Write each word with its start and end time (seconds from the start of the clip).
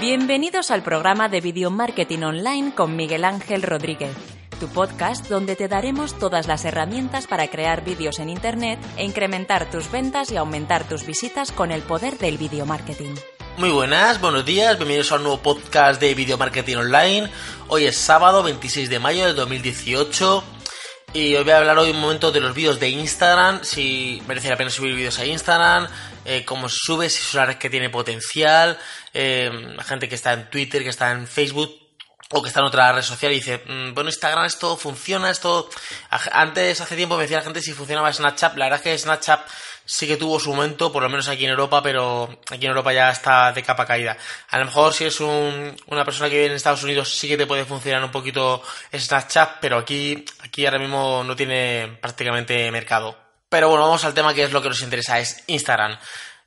Bienvenidos 0.00 0.70
al 0.70 0.82
programa 0.82 1.30
de 1.30 1.40
Video 1.40 1.70
Marketing 1.70 2.18
Online 2.18 2.74
con 2.74 2.96
Miguel 2.96 3.24
Ángel 3.24 3.62
Rodríguez, 3.62 4.14
tu 4.60 4.68
podcast 4.68 5.26
donde 5.28 5.56
te 5.56 5.68
daremos 5.68 6.18
todas 6.18 6.46
las 6.46 6.66
herramientas 6.66 7.26
para 7.26 7.48
crear 7.48 7.82
vídeos 7.82 8.18
en 8.18 8.28
Internet 8.28 8.78
e 8.98 9.04
incrementar 9.04 9.70
tus 9.70 9.90
ventas 9.90 10.30
y 10.30 10.36
aumentar 10.36 10.86
tus 10.86 11.06
visitas 11.06 11.50
con 11.50 11.72
el 11.72 11.80
poder 11.80 12.18
del 12.18 12.36
video 12.36 12.66
marketing. 12.66 13.14
Muy 13.56 13.70
buenas, 13.70 14.20
buenos 14.20 14.44
días, 14.44 14.76
bienvenidos 14.76 15.12
a 15.12 15.16
un 15.16 15.22
nuevo 15.22 15.38
podcast 15.38 15.98
de 15.98 16.14
Video 16.14 16.36
Marketing 16.36 16.76
Online. 16.76 17.30
Hoy 17.68 17.86
es 17.86 17.96
sábado 17.96 18.42
26 18.42 18.90
de 18.90 18.98
mayo 18.98 19.24
de 19.24 19.32
2018 19.32 20.44
y 21.16 21.34
os 21.34 21.44
voy 21.44 21.52
a 21.54 21.58
hablar 21.58 21.78
hoy 21.78 21.90
un 21.90 22.00
momento 22.00 22.30
de 22.30 22.40
los 22.40 22.54
vídeos 22.54 22.78
de 22.78 22.90
Instagram, 22.90 23.64
si 23.64 24.22
merece 24.28 24.50
la 24.50 24.56
pena 24.58 24.68
subir 24.68 24.94
vídeos 24.94 25.18
a 25.18 25.24
Instagram, 25.24 25.88
eh, 26.26 26.44
cómo 26.44 26.68
se 26.68 26.76
sube, 26.78 27.08
si 27.08 27.20
es 27.20 27.32
una 27.32 27.46
red 27.46 27.56
que 27.56 27.70
tiene 27.70 27.88
potencial, 27.88 28.78
eh, 29.14 29.50
gente 29.86 30.10
que 30.10 30.14
está 30.14 30.34
en 30.34 30.50
Twitter, 30.50 30.82
que 30.82 30.90
está 30.90 31.12
en 31.12 31.26
Facebook 31.26 31.74
o 32.32 32.42
que 32.42 32.48
está 32.48 32.60
en 32.60 32.66
otra 32.66 32.92
red 32.92 33.00
social 33.00 33.32
y 33.32 33.36
dice, 33.36 33.62
mm, 33.66 33.94
bueno, 33.94 34.10
Instagram 34.10 34.44
esto 34.44 34.76
funciona, 34.76 35.30
esto... 35.30 35.70
Antes, 36.10 36.82
hace 36.82 36.96
tiempo 36.96 37.16
me 37.16 37.22
decía 37.22 37.38
la 37.38 37.44
gente 37.44 37.62
si 37.62 37.72
funcionaba 37.72 38.12
Snapchat, 38.12 38.54
la 38.58 38.66
verdad 38.66 38.80
es 38.80 38.82
que 38.84 38.98
Snapchat 38.98 39.40
sí 39.86 40.06
que 40.06 40.16
tuvo 40.16 40.38
su 40.38 40.52
momento, 40.52 40.92
por 40.92 41.02
lo 41.02 41.08
menos 41.08 41.28
aquí 41.28 41.44
en 41.44 41.50
Europa, 41.50 41.82
pero 41.82 42.40
aquí 42.50 42.66
en 42.66 42.70
Europa 42.70 42.92
ya 42.92 43.10
está 43.10 43.52
de 43.52 43.62
capa 43.62 43.86
caída. 43.86 44.18
A 44.50 44.58
lo 44.58 44.66
mejor 44.66 44.92
si 44.92 45.04
es 45.04 45.20
una 45.20 46.04
persona 46.04 46.28
que 46.28 46.34
vive 46.34 46.46
en 46.46 46.52
Estados 46.52 46.82
Unidos 46.82 47.14
sí 47.16 47.28
que 47.28 47.38
te 47.38 47.46
puede 47.46 47.64
funcionar 47.64 48.04
un 48.04 48.10
poquito 48.10 48.62
Snapchat, 48.92 49.58
pero 49.60 49.78
aquí, 49.78 50.24
aquí 50.40 50.66
ahora 50.66 50.78
mismo 50.78 51.22
no 51.24 51.34
tiene 51.36 51.98
prácticamente 52.02 52.70
mercado. 52.70 53.16
Pero 53.48 53.68
bueno, 53.68 53.84
vamos 53.84 54.04
al 54.04 54.12
tema 54.12 54.34
que 54.34 54.42
es 54.42 54.52
lo 54.52 54.60
que 54.60 54.68
nos 54.68 54.82
interesa, 54.82 55.20
es 55.20 55.44
Instagram. 55.46 55.96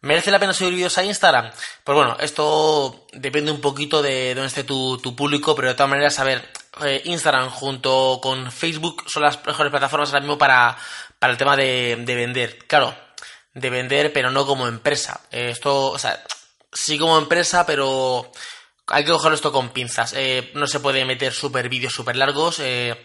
¿Merece 0.01 0.31
la 0.31 0.39
pena 0.39 0.53
subir 0.53 0.75
vídeos 0.75 0.97
a 0.97 1.03
Instagram? 1.03 1.51
Pues 1.83 1.95
bueno, 1.95 2.15
esto 2.19 3.07
depende 3.11 3.51
un 3.51 3.59
poquito 3.59 4.01
de 4.01 4.33
dónde 4.33 4.47
esté 4.47 4.63
tu, 4.63 5.15
público, 5.15 5.55
pero 5.55 5.69
de 5.69 5.73
todas 5.73 5.89
maneras, 5.89 6.19
a 6.19 6.23
ver, 6.23 6.49
eh, 6.83 7.01
Instagram 7.05 7.49
junto 7.49 8.19
con 8.21 8.49
Facebook 8.51 9.03
son 9.07 9.23
las 9.23 9.45
mejores 9.45 9.71
plataformas 9.71 10.09
ahora 10.09 10.21
mismo 10.21 10.37
para, 10.37 10.77
para 11.19 11.31
el 11.31 11.37
tema 11.37 11.57
de, 11.57 11.97
de 11.99 12.15
vender. 12.15 12.59
Claro, 12.67 12.95
de 13.53 13.69
vender, 13.69 14.13
pero 14.13 14.31
no 14.31 14.45
como 14.45 14.67
empresa. 14.67 15.21
Eh, 15.31 15.49
esto, 15.51 15.91
o 15.91 15.99
sea, 15.99 16.23
sí 16.71 16.97
como 16.97 17.17
empresa, 17.17 17.65
pero 17.65 18.31
hay 18.87 19.03
que 19.03 19.11
coger 19.11 19.33
esto 19.33 19.51
con 19.51 19.69
pinzas. 19.69 20.13
Eh, 20.15 20.51
no 20.55 20.67
se 20.67 20.79
puede 20.79 21.05
meter 21.05 21.33
super 21.33 21.69
vídeos 21.69 21.93
super 21.93 22.15
largos. 22.15 22.59
Eh, 22.59 22.95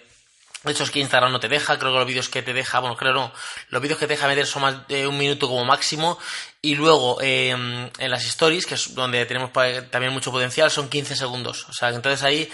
de 0.62 0.72
hecho, 0.72 0.84
es 0.84 0.90
que 0.90 1.00
Instagram 1.00 1.30
no 1.30 1.40
te 1.40 1.48
deja. 1.48 1.78
Creo 1.78 1.92
que 1.92 1.98
los 1.98 2.06
vídeos 2.06 2.28
que 2.30 2.42
te 2.42 2.54
deja, 2.54 2.80
bueno, 2.80 2.96
creo 2.96 3.12
no. 3.12 3.32
Los 3.68 3.82
vídeos 3.82 3.98
que 3.98 4.06
te 4.06 4.14
deja 4.14 4.28
meter 4.28 4.46
son 4.46 4.62
más 4.62 4.88
de 4.88 5.06
un 5.06 5.18
minuto 5.18 5.46
como 5.46 5.64
máximo. 5.64 6.18
Y 6.62 6.74
luego, 6.74 7.20
en 7.20 7.90
las 7.98 8.24
stories, 8.24 8.64
que 8.64 8.74
es 8.74 8.94
donde 8.94 9.26
tenemos 9.26 9.50
también 9.90 10.12
mucho 10.14 10.32
potencial, 10.32 10.70
son 10.70 10.88
15 10.88 11.16
segundos. 11.16 11.66
O 11.68 11.74
sea, 11.74 11.90
entonces 11.90 12.22
ahí 12.22 12.50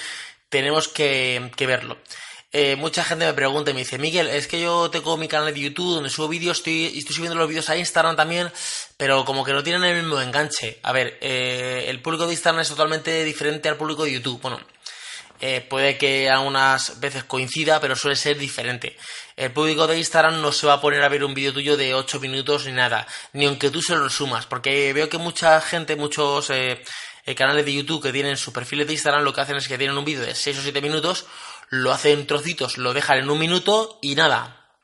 tenemos 0.48 0.88
que, 0.88 1.52
que 1.54 1.66
verlo. 1.68 1.98
Eh, 2.52 2.74
mucha 2.74 3.04
gente 3.04 3.26
me 3.26 3.32
pregunta 3.32 3.70
y 3.70 3.74
me 3.74 3.80
dice, 3.80 3.96
Miguel, 3.96 4.26
es 4.26 4.48
que 4.48 4.60
yo 4.60 4.90
tengo 4.90 5.16
mi 5.16 5.28
canal 5.28 5.54
de 5.54 5.60
YouTube 5.60 5.94
donde 5.94 6.10
subo 6.10 6.26
vídeos 6.26 6.58
estoy, 6.58 6.86
estoy 6.98 7.14
subiendo 7.14 7.38
los 7.38 7.48
vídeos 7.48 7.70
a 7.70 7.76
Instagram 7.76 8.16
también, 8.16 8.50
pero 8.96 9.24
como 9.24 9.44
que 9.44 9.52
no 9.52 9.62
tienen 9.62 9.84
el 9.84 10.02
mismo 10.02 10.20
enganche. 10.20 10.80
A 10.82 10.90
ver, 10.90 11.16
eh, 11.20 11.84
el 11.86 12.02
público 12.02 12.26
de 12.26 12.32
Instagram 12.32 12.62
es 12.62 12.68
totalmente 12.68 13.24
diferente 13.24 13.68
al 13.68 13.76
público 13.76 14.02
de 14.02 14.14
YouTube. 14.14 14.40
Bueno, 14.42 14.58
eh, 15.40 15.60
puede 15.60 15.96
que 15.96 16.28
algunas 16.28 16.98
veces 16.98 17.22
coincida, 17.22 17.80
pero 17.80 17.94
suele 17.94 18.16
ser 18.16 18.36
diferente. 18.36 18.96
El 19.36 19.52
público 19.52 19.86
de 19.86 19.98
Instagram 19.98 20.42
no 20.42 20.50
se 20.50 20.66
va 20.66 20.74
a 20.74 20.80
poner 20.80 21.04
a 21.04 21.08
ver 21.08 21.22
un 21.22 21.34
vídeo 21.34 21.52
tuyo 21.52 21.76
de 21.76 21.94
8 21.94 22.18
minutos 22.18 22.66
ni 22.66 22.72
nada, 22.72 23.06
ni 23.32 23.46
aunque 23.46 23.70
tú 23.70 23.80
se 23.80 23.94
lo 23.94 24.02
resumas, 24.02 24.46
porque 24.46 24.92
veo 24.92 25.08
que 25.08 25.18
mucha 25.18 25.60
gente, 25.60 25.94
muchos 25.94 26.50
canales 27.36 27.64
de 27.64 27.72
YouTube 27.72 28.02
que 28.02 28.12
tienen 28.12 28.36
su 28.36 28.52
perfil 28.52 28.84
de 28.84 28.92
Instagram, 28.92 29.22
lo 29.22 29.32
que 29.32 29.40
hacen 29.40 29.54
es 29.54 29.68
que 29.68 29.78
tienen 29.78 29.96
un 29.96 30.04
vídeo 30.04 30.22
de 30.22 30.34
6 30.34 30.58
o 30.58 30.62
7 30.62 30.82
minutos, 30.82 31.26
lo 31.70 31.92
hacen 31.92 32.26
trocitos, 32.26 32.78
lo 32.78 32.92
dejan 32.92 33.18
en 33.18 33.30
un 33.30 33.38
minuto 33.38 33.98
y 34.02 34.16
nada, 34.16 34.74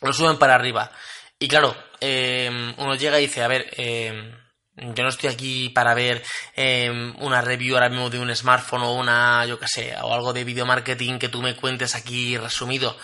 lo 0.00 0.12
suben 0.12 0.38
para 0.38 0.56
arriba. 0.56 0.90
Y 1.38 1.48
claro, 1.48 1.74
em, 2.00 2.74
uno 2.78 2.94
llega 2.96 3.18
y 3.18 3.26
dice, 3.26 3.42
a 3.42 3.48
ver, 3.48 3.70
em, 3.76 4.36
yo 4.76 5.02
no 5.04 5.08
estoy 5.08 5.30
aquí 5.30 5.68
para 5.68 5.94
ver 5.94 6.22
em, 6.56 7.14
una 7.20 7.40
review 7.40 7.74
ahora 7.76 7.88
mismo 7.88 8.10
de 8.10 8.18
un 8.18 8.34
smartphone 8.34 8.82
o 8.82 8.94
una, 8.94 9.46
yo 9.46 9.58
qué 9.58 9.68
sé, 9.68 9.94
o 10.02 10.12
algo 10.12 10.32
de 10.32 10.44
video 10.44 10.66
marketing 10.66 11.18
que 11.18 11.28
tú 11.28 11.42
me 11.42 11.56
cuentes 11.56 11.94
aquí 11.94 12.36
resumido. 12.36 12.96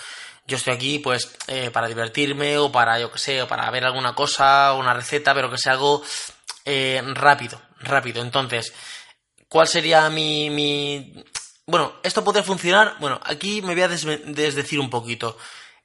Yo 0.47 0.56
estoy 0.56 0.75
aquí, 0.75 0.99
pues, 0.99 1.37
eh, 1.47 1.70
para 1.70 1.88
divertirme 1.88 2.59
o 2.59 2.72
para, 2.72 2.99
yo 2.99 3.12
qué 3.12 3.19
sé, 3.19 3.43
o 3.43 3.49
para 3.49 3.70
ver 3.70 3.84
alguna 3.84 4.15
cosa, 4.15 4.72
una 4.75 4.94
receta, 4.94 5.34
pero 5.34 5.50
que 5.50 5.59
sea 5.59 5.72
algo 5.72 6.03
eh, 6.65 7.03
rápido, 7.15 7.60
rápido. 7.81 8.22
Entonces, 8.22 8.72
¿cuál 9.49 9.69
sería 9.69 10.09
mi, 10.10 10.50
mi, 10.50 11.25
bueno, 11.69 11.93
esto 12.03 12.25
podría 12.25 12.43
funcionar. 12.43 12.97
Bueno, 12.99 13.21
aquí 13.23 13.61
me 13.61 13.75
voy 13.75 13.83
a 13.83 13.89
desdecir 13.89 14.81
un 14.81 14.89
poquito. 14.89 15.37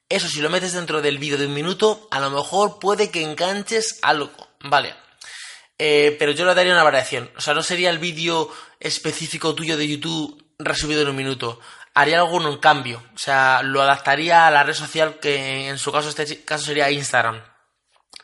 Eso, 0.08 0.28
si 0.28 0.40
lo 0.40 0.48
metes 0.48 0.72
dentro 0.72 1.02
del 1.02 1.18
vídeo 1.18 1.36
de 1.36 1.46
un 1.46 1.52
minuto, 1.52 2.08
a 2.10 2.20
lo 2.20 2.30
mejor 2.30 2.78
puede 2.78 3.10
que 3.10 3.22
enganches 3.22 3.98
algo. 4.00 4.32
Vale. 4.60 4.94
Eh, 5.78 6.16
pero 6.18 6.32
yo 6.32 6.46
le 6.46 6.54
daría 6.54 6.72
una 6.72 6.84
variación. 6.84 7.30
O 7.36 7.40
sea, 7.42 7.52
no 7.52 7.62
sería 7.62 7.90
el 7.90 7.98
vídeo 7.98 8.50
específico 8.80 9.54
tuyo 9.54 9.76
de 9.76 9.86
YouTube 9.86 10.42
resumido 10.58 11.02
en 11.02 11.08
un 11.08 11.16
minuto. 11.16 11.60
Haría 11.92 12.18
algo 12.18 12.40
en 12.40 12.56
cambio. 12.56 13.02
O 13.14 13.18
sea, 13.18 13.60
lo 13.62 13.82
adaptaría 13.82 14.46
a 14.46 14.50
la 14.50 14.62
red 14.62 14.72
social 14.72 15.20
que 15.20 15.68
en 15.68 15.76
su 15.76 15.92
caso, 15.92 16.08
este 16.08 16.46
caso 16.46 16.64
sería 16.64 16.90
Instagram. 16.90 17.42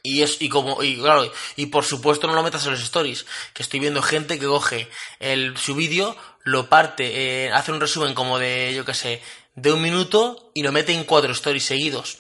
Y 0.02 0.22
es, 0.22 0.40
y 0.40 0.48
como, 0.48 0.82
y 0.82 0.96
claro, 0.96 1.30
y 1.56 1.66
por 1.66 1.84
supuesto 1.84 2.26
no 2.26 2.34
lo 2.34 2.42
metas 2.42 2.64
en 2.64 2.72
los 2.72 2.82
stories, 2.82 3.26
que 3.52 3.62
estoy 3.62 3.80
viendo 3.80 4.00
gente 4.02 4.38
que 4.38 4.46
coge 4.46 4.88
el, 5.18 5.56
su 5.58 5.74
vídeo, 5.74 6.16
lo 6.44 6.68
parte, 6.68 7.46
eh, 7.46 7.52
hace 7.52 7.72
un 7.72 7.80
resumen 7.80 8.14
como 8.14 8.38
de, 8.38 8.72
yo 8.74 8.84
qué 8.84 8.94
sé, 8.94 9.22
de 9.54 9.72
un 9.72 9.82
minuto 9.82 10.52
y 10.54 10.62
lo 10.62 10.72
mete 10.72 10.94
en 10.94 11.04
cuatro 11.04 11.32
stories 11.32 11.64
seguidos, 11.64 12.18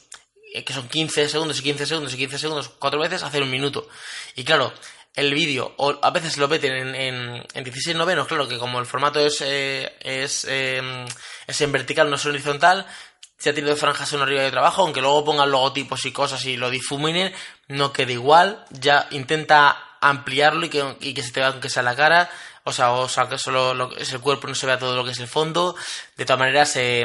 eh, 0.52 0.64
que 0.64 0.72
son 0.72 0.88
15 0.88 1.28
segundos 1.28 1.58
y 1.60 1.62
15 1.62 1.86
segundos 1.86 2.14
y 2.14 2.18
15 2.18 2.38
segundos, 2.38 2.70
cuatro 2.78 3.00
veces, 3.00 3.22
hacer 3.22 3.42
un 3.42 3.50
minuto. 3.50 3.88
Y 4.34 4.44
claro, 4.44 4.72
el 5.14 5.34
vídeo, 5.34 5.74
o 5.76 5.98
a 6.02 6.10
veces 6.10 6.38
lo 6.38 6.48
meten 6.48 6.72
en, 6.72 6.94
en, 6.94 7.46
en 7.54 7.64
16 7.64 7.96
novenos, 7.96 8.28
claro 8.28 8.46
que 8.46 8.58
como 8.58 8.78
el 8.78 8.86
formato 8.86 9.18
es, 9.20 9.40
eh, 9.40 9.92
es, 10.00 10.44
em, 10.48 11.06
es 11.46 11.60
en 11.60 11.72
vertical, 11.72 12.08
no 12.08 12.16
es 12.16 12.26
horizontal, 12.26 12.86
si 13.40 13.48
ha 13.48 13.54
tenido 13.54 13.74
franjas 13.74 14.12
en 14.12 14.20
arriba 14.20 14.42
de 14.42 14.50
trabajo, 14.50 14.82
aunque 14.82 15.00
luego 15.00 15.24
pongan 15.24 15.50
logotipos 15.50 16.04
y 16.04 16.12
cosas 16.12 16.44
y 16.44 16.58
lo 16.58 16.68
difuminen, 16.68 17.32
no 17.68 17.90
queda 17.90 18.12
igual, 18.12 18.66
ya 18.68 19.08
intenta 19.10 19.96
ampliarlo 20.02 20.66
y 20.66 20.68
que, 20.68 20.96
y 21.00 21.14
que 21.14 21.22
se 21.22 21.32
te 21.32 21.40
vea 21.40 21.48
aunque 21.48 21.70
sea 21.70 21.82
la 21.82 21.96
cara, 21.96 22.30
o 22.64 22.72
sea, 22.72 22.92
o 22.92 23.08
sea 23.08 23.30
que 23.30 23.38
solo 23.38 23.72
lo 23.72 23.88
que 23.88 24.02
es 24.02 24.12
el 24.12 24.20
cuerpo 24.20 24.46
no 24.46 24.54
se 24.54 24.66
vea 24.66 24.78
todo 24.78 24.94
lo 24.94 25.06
que 25.06 25.12
es 25.12 25.20
el 25.20 25.26
fondo, 25.26 25.74
de 26.18 26.26
todas 26.26 26.38
maneras 26.38 26.76
eh, 26.76 27.02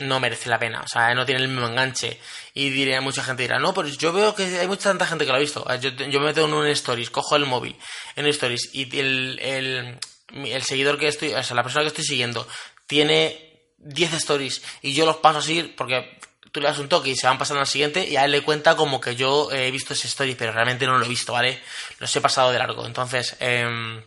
no 0.00 0.18
merece 0.18 0.50
la 0.50 0.58
pena, 0.58 0.80
o 0.80 0.88
sea, 0.88 1.14
no 1.14 1.24
tiene 1.24 1.42
el 1.42 1.48
mismo 1.48 1.68
enganche. 1.68 2.18
Y 2.54 2.70
diré, 2.70 3.00
mucha 3.00 3.22
gente 3.22 3.42
dirá, 3.44 3.60
no, 3.60 3.72
pero 3.72 3.86
yo 3.86 4.12
veo 4.12 4.34
que 4.34 4.58
hay 4.58 4.66
mucha 4.66 4.90
tanta 4.90 5.06
gente 5.06 5.24
que 5.24 5.30
lo 5.30 5.36
ha 5.36 5.40
visto. 5.40 5.64
Yo, 5.76 5.90
yo 5.90 6.18
me 6.18 6.26
meto 6.26 6.44
en 6.44 6.52
un 6.52 6.66
stories, 6.66 7.10
cojo 7.10 7.36
el 7.36 7.46
móvil 7.46 7.76
en 8.16 8.26
stories 8.26 8.70
y 8.72 8.98
el, 8.98 9.38
el, 9.40 9.98
el 10.34 10.62
seguidor 10.64 10.98
que 10.98 11.06
estoy, 11.06 11.32
o 11.34 11.42
sea, 11.44 11.54
la 11.54 11.62
persona 11.62 11.84
que 11.84 11.88
estoy 11.88 12.04
siguiendo 12.04 12.48
tiene 12.88 13.51
10 13.82 14.14
stories 14.14 14.62
y 14.82 14.94
yo 14.94 15.06
los 15.06 15.16
paso 15.16 15.38
así 15.38 15.62
porque 15.76 16.18
tú 16.50 16.60
le 16.60 16.68
das 16.68 16.78
un 16.78 16.88
toque 16.88 17.10
y 17.10 17.16
se 17.16 17.26
van 17.26 17.38
pasando 17.38 17.60
al 17.60 17.66
siguiente 17.66 18.06
y 18.06 18.16
a 18.16 18.24
él 18.24 18.30
le 18.32 18.42
cuenta 18.42 18.76
como 18.76 19.00
que 19.00 19.16
yo 19.16 19.50
he 19.52 19.70
visto 19.70 19.94
ese 19.94 20.06
story, 20.06 20.34
pero 20.34 20.52
realmente 20.52 20.86
no 20.86 20.98
lo 20.98 21.04
he 21.04 21.08
visto, 21.08 21.32
¿vale? 21.32 21.60
Los 21.98 22.14
he 22.14 22.20
pasado 22.20 22.52
de 22.52 22.58
largo. 22.58 22.86
Entonces, 22.86 23.36
eh, 23.40 24.02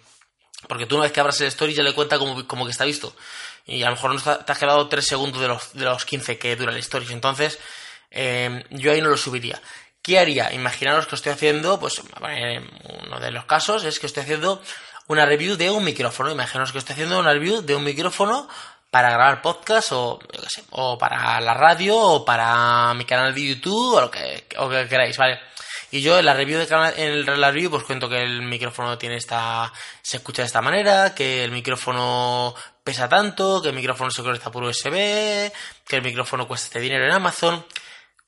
porque 0.67 0.85
tú 0.85 0.95
una 0.95 1.03
vez 1.03 1.11
que 1.11 1.19
abras 1.19 1.41
el 1.41 1.47
story 1.47 1.73
ya 1.73 1.83
le 1.83 1.93
cuenta 1.93 2.17
como, 2.17 2.65
que 2.65 2.71
está 2.71 2.85
visto. 2.85 3.15
Y 3.65 3.81
a 3.81 3.87
lo 3.87 3.95
mejor 3.95 4.13
no 4.13 4.21
te 4.21 4.51
has 4.51 4.59
quedado 4.59 4.87
3 4.87 5.05
segundos 5.05 5.41
de 5.41 5.47
los, 5.47 5.73
de 5.73 5.85
los 5.85 6.05
15 6.05 6.37
que 6.37 6.55
dura 6.55 6.71
el 6.71 6.77
story. 6.77 7.07
Entonces, 7.11 7.59
eh, 8.11 8.63
yo 8.69 8.91
ahí 8.91 9.01
no 9.01 9.09
lo 9.09 9.17
subiría. 9.17 9.59
¿Qué 10.01 10.19
haría? 10.19 10.53
Imaginaros 10.53 11.07
que 11.07 11.15
estoy 11.15 11.31
haciendo, 11.31 11.79
pues, 11.79 11.99
uno 11.99 13.19
de 13.19 13.31
los 13.31 13.45
casos 13.45 13.83
es 13.85 13.99
que 13.99 14.05
estoy 14.05 14.21
haciendo 14.21 14.61
una 15.07 15.25
review 15.25 15.55
de 15.55 15.71
un 15.71 15.83
micrófono. 15.83 16.31
Imaginaos 16.31 16.71
que 16.71 16.77
estoy 16.77 16.93
haciendo 16.93 17.19
una 17.19 17.33
review 17.33 17.61
de 17.61 17.75
un 17.75 17.83
micrófono 17.83 18.47
para 18.95 19.09
grabar 19.09 19.41
podcast 19.41 19.91
o, 19.91 20.17
o 20.71 20.97
para 20.97 21.41
la 21.41 21.53
radio 21.53 21.97
o 21.99 22.23
para 22.23 22.93
mi 22.93 23.03
canal 23.03 23.35
de 23.35 23.45
YouTube 23.49 23.95
o 23.95 23.99
lo 23.99 24.09
que, 24.09 24.45
o 24.55 24.69
que 24.69 24.87
queráis, 24.87 25.17
¿vale? 25.17 25.37
Y 25.91 25.99
yo 25.99 26.17
en 26.17 26.23
la 26.23 26.33
review 26.33 26.57
de 26.57 26.65
canal, 26.65 26.93
en 26.95 27.41
la 27.41 27.51
review 27.51 27.71
pues 27.71 27.83
cuento 27.83 28.07
que 28.07 28.23
el 28.23 28.43
micrófono 28.43 28.97
tiene 28.97 29.17
esta 29.17 29.69
se 30.01 30.15
escucha 30.15 30.43
de 30.43 30.45
esta 30.45 30.61
manera, 30.61 31.13
que 31.13 31.43
el 31.43 31.51
micrófono 31.51 32.55
pesa 32.85 33.09
tanto, 33.09 33.61
que 33.61 33.67
el 33.67 33.75
micrófono 33.75 34.11
se 34.11 34.23
conecta 34.23 34.49
por 34.49 34.63
USB, 34.63 34.93
que 34.93 35.95
el 35.97 36.01
micrófono 36.01 36.47
cuesta 36.47 36.67
este 36.67 36.79
dinero 36.79 37.03
en 37.03 37.11
Amazon. 37.11 37.65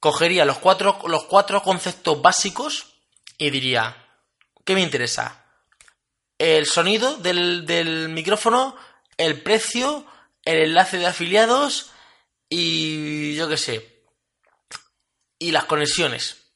Cogería 0.01 0.43
los 0.43 0.57
cuatro 0.57 0.99
los 1.05 1.23
cuatro 1.27 1.63
conceptos 1.63 2.21
básicos 2.21 2.87
y 3.37 3.51
diría, 3.51 4.05
¿qué 4.65 4.73
me 4.73 4.81
interesa? 4.81 5.45
El 6.37 6.65
sonido 6.65 7.15
del, 7.15 7.65
del 7.65 8.09
micrófono, 8.09 8.75
el 9.15 9.41
precio, 9.41 10.05
el 10.47 10.59
enlace 10.59 10.97
de 10.97 11.05
afiliados 11.05 11.91
y 12.49 13.35
yo 13.35 13.49
qué 13.49 13.57
sé. 13.57 14.05
Y 15.39 15.51
las 15.51 15.65
conexiones. 15.65 16.53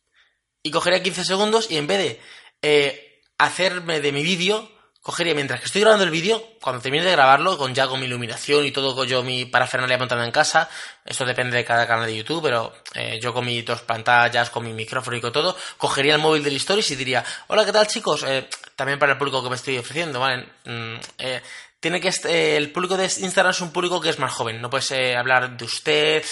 Y 0.63 0.71
cogería 0.71 1.03
15 1.03 1.25
segundos 1.25 1.69
y 1.69 1.77
en 1.77 1.87
vez 1.87 1.97
de 1.97 2.21
eh, 2.61 3.21
hacerme 3.37 3.99
de 3.99 4.11
mi 4.13 4.23
vídeo, 4.23 4.71
cogería 5.01 5.33
mientras 5.33 5.59
que 5.59 5.65
estoy 5.65 5.81
grabando 5.81 6.05
el 6.05 6.11
vídeo, 6.11 6.41
cuando 6.61 6.81
termine 6.81 7.03
de 7.03 7.11
grabarlo, 7.11 7.57
con 7.57 7.73
ya 7.73 7.87
con 7.87 7.99
mi 7.99 8.05
iluminación 8.05 8.65
y 8.65 8.71
todo 8.71 8.95
con 8.95 9.07
yo 9.07 9.23
mi 9.23 9.45
parafernalia 9.45 9.97
montada 9.97 10.23
en 10.23 10.31
casa, 10.31 10.69
eso 11.03 11.25
depende 11.25 11.57
de 11.57 11.65
cada 11.65 11.85
canal 11.85 12.05
de 12.05 12.15
YouTube, 12.15 12.43
pero 12.43 12.71
eh, 12.93 13.19
yo 13.21 13.33
con 13.33 13.45
mis 13.45 13.65
dos 13.65 13.81
pantallas, 13.81 14.51
con 14.51 14.63
mi 14.63 14.73
micrófono 14.73 15.17
y 15.17 15.21
con 15.21 15.33
todo, 15.33 15.57
cogería 15.77 16.15
el 16.15 16.21
móvil 16.21 16.43
del 16.43 16.55
Stories 16.55 16.91
y 16.91 16.95
diría, 16.95 17.25
hola, 17.47 17.65
¿qué 17.65 17.73
tal 17.73 17.87
chicos? 17.87 18.23
Eh, 18.23 18.47
también 18.75 18.99
para 18.99 19.13
el 19.13 19.17
público 19.17 19.43
que 19.43 19.49
me 19.49 19.55
estoy 19.55 19.77
ofreciendo, 19.79 20.19
¿vale? 20.19 20.47
Mm, 20.65 20.95
eh, 21.17 21.41
tiene 21.81 21.99
que 21.99 22.11
el 22.55 22.71
público 22.71 22.95
de 22.95 23.05
Instagram 23.05 23.51
es 23.51 23.59
un 23.59 23.73
público 23.73 23.99
que 23.99 24.09
es 24.09 24.19
más 24.19 24.31
joven, 24.31 24.61
no 24.61 24.69
puedes 24.69 24.91
hablar 25.17 25.57
de 25.57 25.65
usted, 25.65 26.23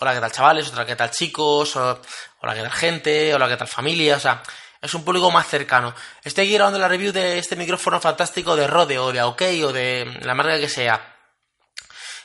hola, 0.00 0.14
¿qué 0.14 0.20
tal 0.20 0.32
chavales? 0.32 0.72
Hola, 0.72 0.86
¿qué 0.86 0.96
tal 0.96 1.10
chicos? 1.10 1.76
Hola, 1.76 2.54
¿qué 2.54 2.62
tal 2.62 2.72
gente? 2.72 3.34
Hola, 3.34 3.48
¿qué 3.48 3.56
tal 3.56 3.68
familia? 3.68 4.16
O 4.16 4.20
sea, 4.20 4.42
es 4.80 4.94
un 4.94 5.04
público 5.04 5.30
más 5.30 5.48
cercano. 5.48 5.94
Estoy 6.22 6.44
aquí 6.44 6.54
grabando 6.54 6.78
la 6.78 6.88
review 6.88 7.12
de 7.12 7.38
este 7.38 7.56
micrófono 7.56 8.00
fantástico 8.00 8.56
de 8.56 8.66
Rode 8.66 8.98
o 8.98 9.12
de 9.12 9.22
OK 9.22 9.42
o 9.64 9.72
de 9.72 10.18
la 10.22 10.34
marca 10.34 10.58
que 10.58 10.68
sea. 10.68 11.16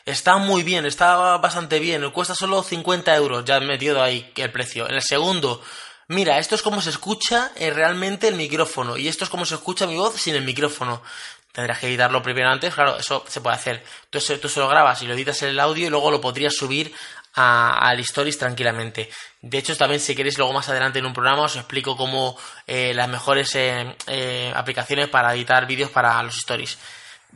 Está 0.05 0.37
muy 0.37 0.63
bien, 0.63 0.85
está 0.85 1.37
bastante 1.37 1.79
bien. 1.79 2.09
Cuesta 2.11 2.35
solo 2.35 2.61
50 2.61 3.15
euros, 3.15 3.45
ya 3.45 3.57
he 3.57 3.61
metido 3.61 4.03
ahí 4.03 4.31
el 4.35 4.51
precio. 4.51 4.87
En 4.87 4.95
el 4.95 5.01
segundo, 5.01 5.63
mira, 6.09 6.37
esto 6.39 6.55
es 6.55 6.61
como 6.61 6.81
se 6.81 6.89
escucha 6.89 7.51
eh, 7.55 7.71
realmente 7.71 8.27
el 8.27 8.35
micrófono. 8.35 8.97
Y 8.97 9.07
esto 9.07 9.23
es 9.23 9.29
como 9.29 9.45
se 9.45 9.55
escucha 9.55 9.87
mi 9.87 9.95
voz 9.95 10.15
sin 10.15 10.35
el 10.35 10.43
micrófono. 10.43 11.01
Tendrás 11.53 11.77
que 11.77 11.88
editarlo 11.88 12.23
primero 12.23 12.50
antes, 12.50 12.73
claro, 12.73 12.97
eso 12.97 13.23
se 13.27 13.39
puede 13.39 13.55
hacer. 13.55 13.83
Tú 14.09 14.19
se 14.19 14.59
lo 14.59 14.67
grabas 14.67 15.03
y 15.03 15.07
lo 15.07 15.13
editas 15.13 15.44
en 15.44 15.50
el 15.50 15.59
audio 15.59 15.85
y 15.85 15.89
luego 15.91 16.09
lo 16.09 16.19
podrías 16.19 16.55
subir 16.55 16.91
al 17.35 18.00
Stories 18.00 18.39
tranquilamente. 18.39 19.09
De 19.39 19.59
hecho, 19.59 19.77
también 19.77 20.00
si 20.00 20.15
queréis 20.15 20.38
luego 20.38 20.51
más 20.51 20.67
adelante 20.69 20.97
en 20.97 21.05
un 21.05 21.13
programa 21.13 21.44
os 21.44 21.55
explico 21.55 21.95
cómo 21.95 22.35
eh, 22.65 22.94
las 22.95 23.07
mejores 23.07 23.53
eh, 23.53 23.95
eh, 24.07 24.51
aplicaciones 24.55 25.09
para 25.09 25.33
editar 25.35 25.67
vídeos 25.67 25.91
para 25.91 26.21
los 26.23 26.38
Stories. 26.38 26.77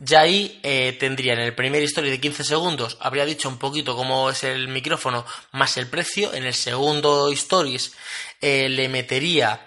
Ya 0.00 0.20
ahí 0.20 0.60
tendría 1.00 1.32
en 1.32 1.40
el 1.40 1.56
primer 1.56 1.82
story 1.82 2.08
de 2.10 2.20
15 2.20 2.44
segundos, 2.44 2.96
habría 3.00 3.24
dicho 3.24 3.48
un 3.48 3.58
poquito 3.58 3.96
cómo 3.96 4.30
es 4.30 4.44
el 4.44 4.68
micrófono 4.68 5.26
más 5.50 5.76
el 5.76 5.88
precio. 5.88 6.32
En 6.34 6.44
el 6.44 6.54
segundo 6.54 7.32
stories 7.32 7.96
le 8.40 8.88
metería 8.88 9.60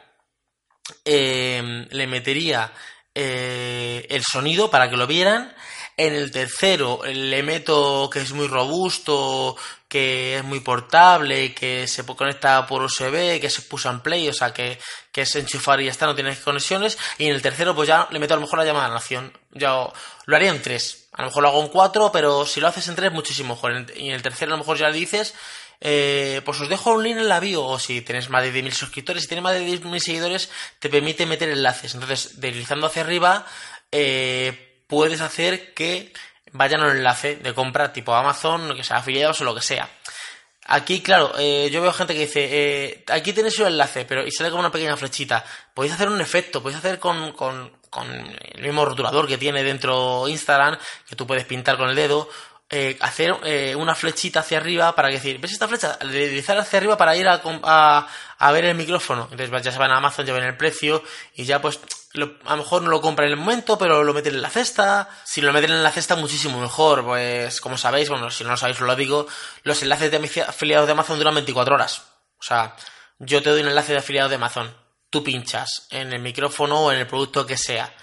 le 1.03 2.07
metería 2.07 2.71
el 3.13 4.23
sonido 4.23 4.69
para 4.69 4.89
que 4.89 4.97
lo 4.97 5.07
vieran. 5.07 5.53
En 5.97 6.15
el 6.15 6.31
tercero 6.31 7.01
le 7.05 7.43
meto 7.43 8.09
que 8.11 8.21
es 8.21 8.31
muy 8.31 8.47
robusto, 8.47 9.55
que 9.87 10.37
es 10.37 10.43
muy 10.43 10.61
portable, 10.61 11.53
que 11.53 11.85
se 11.85 12.05
conecta 12.05 12.65
por 12.65 12.81
USB, 12.81 13.39
que 13.41 13.49
se 13.49 13.61
puso 13.63 13.89
en 13.89 13.99
play, 13.99 14.29
o 14.29 14.33
sea, 14.33 14.53
que, 14.53 14.79
que 15.11 15.23
es 15.23 15.35
enchufar 15.35 15.81
y 15.81 15.85
ya 15.85 15.91
está, 15.91 16.05
no 16.05 16.15
tienes 16.15 16.39
conexiones. 16.39 16.97
Y 17.17 17.25
en 17.25 17.35
el 17.35 17.41
tercero, 17.41 17.75
pues 17.75 17.89
ya 17.89 18.07
le 18.09 18.19
meto 18.19 18.33
a 18.33 18.37
lo 18.37 18.41
mejor 18.41 18.59
la 18.59 18.65
llamada 18.65 18.87
la 18.87 18.95
nación. 18.95 19.37
Ya 19.51 19.71
lo 20.25 20.35
haría 20.35 20.51
en 20.51 20.61
tres. 20.61 21.09
A 21.11 21.23
lo 21.23 21.27
mejor 21.27 21.43
lo 21.43 21.49
hago 21.49 21.61
en 21.61 21.67
cuatro, 21.67 22.09
pero 22.11 22.45
si 22.45 22.61
lo 22.61 22.67
haces 22.67 22.87
en 22.87 22.95
tres, 22.95 23.11
muchísimo 23.11 23.55
mejor. 23.55 23.85
Y 23.97 24.07
en 24.07 24.15
el 24.15 24.21
tercero, 24.21 24.53
a 24.53 24.55
lo 24.55 24.59
mejor 24.59 24.77
ya 24.77 24.89
le 24.89 24.97
dices, 24.97 25.35
eh, 25.81 26.41
pues 26.45 26.61
os 26.61 26.69
dejo 26.69 26.91
un 26.91 27.03
link 27.03 27.17
en 27.17 27.27
la 27.27 27.39
bio, 27.39 27.65
o 27.65 27.79
si 27.79 28.01
tienes 28.01 28.29
más 28.29 28.43
de 28.43 28.53
10.000 28.53 28.71
suscriptores, 28.71 29.23
si 29.23 29.27
tienes 29.27 29.43
más 29.43 29.53
de 29.53 29.65
10.000 29.65 29.99
seguidores, 29.99 30.51
te 30.79 30.89
permite 30.89 31.25
meter 31.25 31.49
enlaces. 31.49 31.95
Entonces, 31.95 32.39
deslizando 32.39 32.85
hacia 32.87 33.01
arriba, 33.01 33.45
eh, 33.91 34.83
puedes 34.87 35.21
hacer 35.21 35.73
que 35.73 36.13
vayan 36.51 36.81
al 36.81 36.97
enlace 36.97 37.37
de 37.37 37.53
compra 37.53 37.91
tipo 37.91 38.13
Amazon, 38.13 38.75
que 38.75 38.83
sea 38.83 38.97
afiliados 38.97 39.41
o 39.41 39.43
lo 39.43 39.55
que 39.55 39.61
sea. 39.61 39.89
Aquí, 40.67 41.01
claro, 41.01 41.33
eh, 41.39 41.69
yo 41.71 41.81
veo 41.81 41.91
gente 41.91 42.13
que 42.13 42.21
dice, 42.21 42.47
eh, 42.51 43.03
aquí 43.07 43.33
tenéis 43.33 43.59
el 43.59 43.67
enlace, 43.67 44.05
pero 44.05 44.25
y 44.25 44.31
sale 44.31 44.51
como 44.51 44.59
una 44.59 44.71
pequeña 44.71 44.95
flechita. 44.95 45.43
Podéis 45.73 45.95
hacer 45.95 46.07
un 46.07 46.21
efecto, 46.21 46.61
podéis 46.61 46.77
hacer 46.77 46.99
con, 46.99 47.31
con, 47.33 47.71
con 47.89 48.07
el 48.09 48.61
mismo 48.61 48.85
rotulador 48.85 49.27
que 49.27 49.39
tiene 49.39 49.63
dentro 49.63 50.27
Instagram, 50.27 50.77
que 51.09 51.15
tú 51.15 51.25
puedes 51.25 51.45
pintar 51.45 51.77
con 51.77 51.89
el 51.89 51.95
dedo, 51.95 52.29
eh, 52.73 52.97
hacer 53.01 53.35
eh, 53.43 53.75
una 53.75 53.93
flechita 53.93 54.39
hacia 54.39 54.57
arriba 54.57 54.95
para 54.95 55.09
decir, 55.09 55.39
¿ves 55.39 55.51
esta 55.51 55.67
flecha? 55.67 55.97
Deslizar 55.97 56.57
hacia 56.57 56.77
arriba 56.77 56.97
para 56.97 57.17
ir 57.17 57.27
a, 57.27 57.41
a, 57.63 58.07
a, 58.37 58.51
ver 58.53 58.63
el 58.63 58.75
micrófono. 58.75 59.27
Entonces 59.29 59.61
ya 59.61 59.73
se 59.73 59.77
van 59.77 59.91
a 59.91 59.97
Amazon, 59.97 60.25
ya 60.25 60.33
ven 60.33 60.45
el 60.45 60.55
precio 60.55 61.03
y 61.35 61.43
ya 61.43 61.61
pues 61.61 61.81
a 62.13 62.19
lo 62.51 62.57
mejor 62.57 62.81
no 62.81 62.89
lo 62.89 63.01
compran 63.01 63.27
en 63.27 63.33
el 63.33 63.39
momento, 63.39 63.77
pero 63.77 64.05
lo 64.05 64.13
meten 64.13 64.35
en 64.35 64.41
la 64.41 64.49
cesta. 64.49 65.09
Si 65.25 65.41
lo 65.41 65.51
meten 65.51 65.71
en 65.71 65.83
la 65.83 65.91
cesta, 65.91 66.15
muchísimo 66.15 66.61
mejor. 66.61 67.03
Pues 67.03 67.59
como 67.59 67.77
sabéis, 67.77 68.07
bueno, 68.07 68.29
si 68.29 68.45
no 68.45 68.51
lo 68.51 68.57
sabéis, 68.57 68.79
lo 68.79 68.95
digo, 68.95 69.27
los 69.63 69.81
enlaces 69.81 70.09
de 70.09 70.43
afiliados 70.47 70.87
de 70.87 70.93
Amazon 70.93 71.17
duran 71.17 71.35
24 71.35 71.75
horas. 71.75 72.03
O 72.39 72.43
sea, 72.43 72.75
yo 73.19 73.41
te 73.41 73.49
doy 73.49 73.61
un 73.61 73.67
enlace 73.67 73.91
de 73.91 73.99
afiliado 73.99 74.29
de 74.29 74.35
Amazon. 74.35 74.73
Tú 75.09 75.23
pinchas 75.23 75.87
en 75.89 76.13
el 76.13 76.21
micrófono 76.21 76.85
o 76.85 76.91
en 76.93 76.99
el 76.99 77.07
producto 77.07 77.45
que 77.45 77.57
sea 77.57 77.93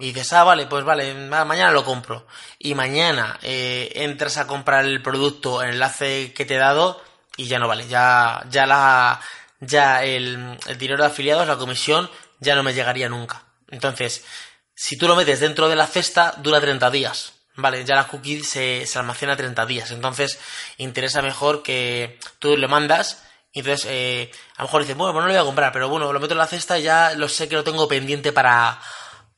y 0.00 0.06
dices, 0.06 0.32
ah, 0.32 0.44
vale, 0.44 0.66
pues 0.66 0.82
vale, 0.82 1.14
mañana 1.14 1.70
lo 1.72 1.84
compro. 1.84 2.26
Y 2.58 2.74
mañana 2.74 3.38
eh, 3.42 3.92
entras 3.96 4.38
a 4.38 4.46
comprar 4.46 4.86
el 4.86 5.02
producto, 5.02 5.62
el 5.62 5.74
enlace 5.74 6.32
que 6.32 6.46
te 6.46 6.54
he 6.54 6.58
dado, 6.58 7.02
y 7.36 7.48
ya 7.48 7.58
no 7.58 7.68
vale. 7.68 7.86
Ya, 7.86 8.42
ya 8.48 8.66
la, 8.66 9.20
ya 9.60 10.02
el, 10.02 10.56
dinero 10.78 11.02
de 11.02 11.10
afiliados, 11.10 11.46
la 11.46 11.58
comisión, 11.58 12.10
ya 12.38 12.54
no 12.54 12.62
me 12.62 12.72
llegaría 12.72 13.10
nunca. 13.10 13.42
Entonces, 13.68 14.24
si 14.74 14.96
tú 14.96 15.06
lo 15.06 15.16
metes 15.16 15.40
dentro 15.40 15.68
de 15.68 15.76
la 15.76 15.86
cesta, 15.86 16.32
dura 16.38 16.62
30 16.62 16.90
días. 16.90 17.34
Vale, 17.56 17.84
ya 17.84 17.94
la 17.94 18.06
cookie 18.06 18.42
se, 18.42 18.86
se 18.86 18.98
almacena 18.98 19.36
30 19.36 19.66
días. 19.66 19.90
Entonces, 19.90 20.38
interesa 20.78 21.20
mejor 21.20 21.62
que 21.62 22.18
tú 22.38 22.56
le 22.56 22.68
mandas. 22.68 23.22
Y 23.52 23.58
entonces, 23.58 23.86
eh, 23.90 24.30
a 24.56 24.62
lo 24.62 24.68
mejor 24.68 24.80
dices, 24.80 24.96
bueno, 24.96 25.12
pues 25.12 25.22
no 25.22 25.26
lo 25.26 25.34
voy 25.34 25.42
a 25.42 25.44
comprar, 25.44 25.72
pero 25.72 25.90
bueno, 25.90 26.10
lo 26.10 26.20
meto 26.20 26.32
en 26.32 26.38
la 26.38 26.46
cesta 26.46 26.78
y 26.78 26.84
ya 26.84 27.12
lo 27.14 27.28
sé 27.28 27.50
que 27.50 27.56
lo 27.56 27.64
tengo 27.64 27.86
pendiente 27.86 28.32
para, 28.32 28.80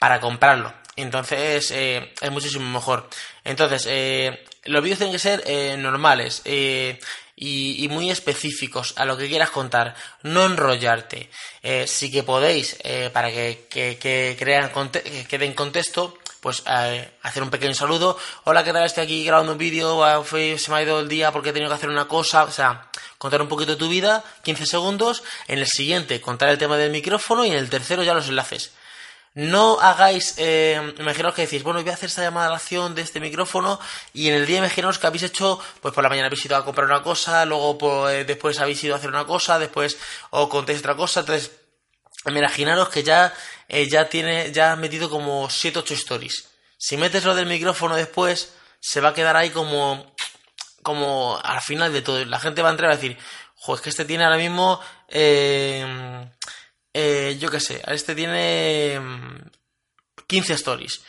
para 0.03 0.19
comprarlo. 0.19 0.75
Entonces 0.97 1.71
eh, 1.71 2.13
es 2.21 2.31
muchísimo 2.33 2.69
mejor. 2.69 3.09
Entonces, 3.45 3.87
eh, 3.89 4.45
los 4.65 4.83
vídeos 4.83 4.99
tienen 4.99 5.13
que 5.13 5.21
ser 5.21 5.45
eh, 5.47 5.77
normales 5.79 6.43
y, 6.45 7.87
muy 7.89 8.11
específicos 8.11 8.95
a 8.97 9.05
lo 9.05 9.17
que 9.17 9.29
quieras 9.29 9.51
contar. 9.51 9.95
No 10.25 10.47
enrollarte. 10.47 11.31
sí 11.87 12.11
que 12.11 12.25
podéis, 12.25 12.79
para 13.13 13.31
que, 13.31 13.69
que, 13.71 14.37
crean, 14.37 14.73
que 14.73 15.55
contexto, 15.55 16.19
pues 16.41 16.65
hacer 16.67 17.45
un 17.45 17.51
pequeño 17.51 17.75
saludo. 17.75 18.19
Hola, 18.43 18.65
¿qué 18.65 18.73
tal? 18.73 18.85
Estoy 18.85 19.05
aquí 19.05 19.25
grabando 19.25 19.53
un 19.53 19.59
vídeo. 19.59 20.03
Ah, 20.03 20.25
se 20.29 20.69
me 20.69 20.77
ha 20.79 20.83
ido 20.83 20.99
el 20.99 21.09
día 21.09 21.31
porque 21.31 21.51
he 21.51 21.53
tenido 21.53 21.71
que 21.71 21.77
hacer 21.77 21.91
una 21.91 22.09
cosa. 22.09 22.43
O 22.43 22.51
sea, 22.51 22.89
contar 23.19 23.41
un 23.41 23.47
poquito 23.47 23.71
de 23.71 23.79
tu 23.79 23.89
vida, 23.89 24.25
15 24.43 24.67
segundos. 24.67 25.23
En 25.47 25.61
el 25.61 25.67
siguiente, 25.69 26.21
contar 26.21 26.49
el 26.49 26.59
tema 26.59 26.77
del 26.77 26.91
micrófono. 26.91 27.45
Y 27.45 27.51
en 27.51 27.59
el 27.59 27.71
tercero, 27.71 28.03
ya 28.03 28.15
los 28.15 28.29
enlaces. 28.29 28.73
No 29.35 29.81
hagáis, 29.81 30.35
eh, 30.37 30.95
imaginaos 30.99 31.35
que 31.35 31.43
decís, 31.43 31.63
bueno, 31.63 31.81
voy 31.81 31.91
a 31.91 31.95
hacer 31.95 32.09
esta 32.09 32.23
llamada 32.23 32.49
a 32.49 32.51
la 32.51 32.57
acción 32.57 32.95
de 32.95 33.01
este 33.01 33.19
micrófono 33.19 33.81
y 34.13 34.29
en 34.29 34.35
el 34.35 34.47
día 34.47 34.59
imaginaos 34.59 34.99
que 34.99 35.07
habéis 35.07 35.23
hecho, 35.23 35.59
pues 35.81 35.95
por 35.95 36.03
la 36.03 36.11
mañana 36.11 36.27
habéis 36.27 36.45
ido 36.45 36.55
a 36.55 36.65
comprar 36.67 36.87
una 36.87 37.03
cosa, 37.03 37.47
luego 37.47 37.79
pues, 37.79 38.27
después 38.27 38.61
habéis 38.61 38.85
ido 38.85 38.95
a 38.95 38.99
hacer 38.99 39.09
una 39.09 39.25
cosa, 39.25 39.59
después 39.59 39.97
os 40.31 40.49
contéis 40.49 40.81
otra 40.81 40.97
cosa, 40.97 41.21
entonces 41.21 41.51
imaginaros 42.27 42.91
que 42.91 43.03
ya, 43.03 43.33
eh, 43.69 43.89
ya 43.89 44.09
tiene, 44.11 44.53
ya 44.53 44.73
has 44.73 44.79
metido 44.79 45.09
como 45.09 45.49
7 45.49 45.79
8 45.79 45.95
stories. 45.95 46.49
Si 46.77 46.99
metes 46.99 47.25
lo 47.25 47.35
del 47.35 47.47
micrófono 47.47 47.97
después, 47.97 48.53
se 48.81 49.01
va 49.01 49.11
a 49.11 49.15
quedar 49.15 49.37
ahí 49.37 49.51
como, 49.51 50.15
como 50.83 51.41
al 51.43 51.61
final 51.63 51.93
de 51.93 52.03
todo. 52.03 52.25
La 52.27 52.41
gente 52.41 52.61
va 52.61 52.69
a 52.69 52.73
entrar 52.73 52.91
a 52.91 52.97
decir, 52.97 53.17
jo, 53.55 53.75
es 53.75 53.81
que 53.81 53.91
este 53.91 54.05
tiene 54.05 54.25
ahora 54.25 54.37
mismo, 54.37 54.81
eh, 55.09 56.29
eh, 56.95 57.37
yo 57.41 57.51
qué 57.51 57.61
sé, 57.61 57.83
este 57.87 58.15
tiene 58.15 59.01
15 60.27 60.53
mm, 60.53 60.57
stories, 60.57 61.03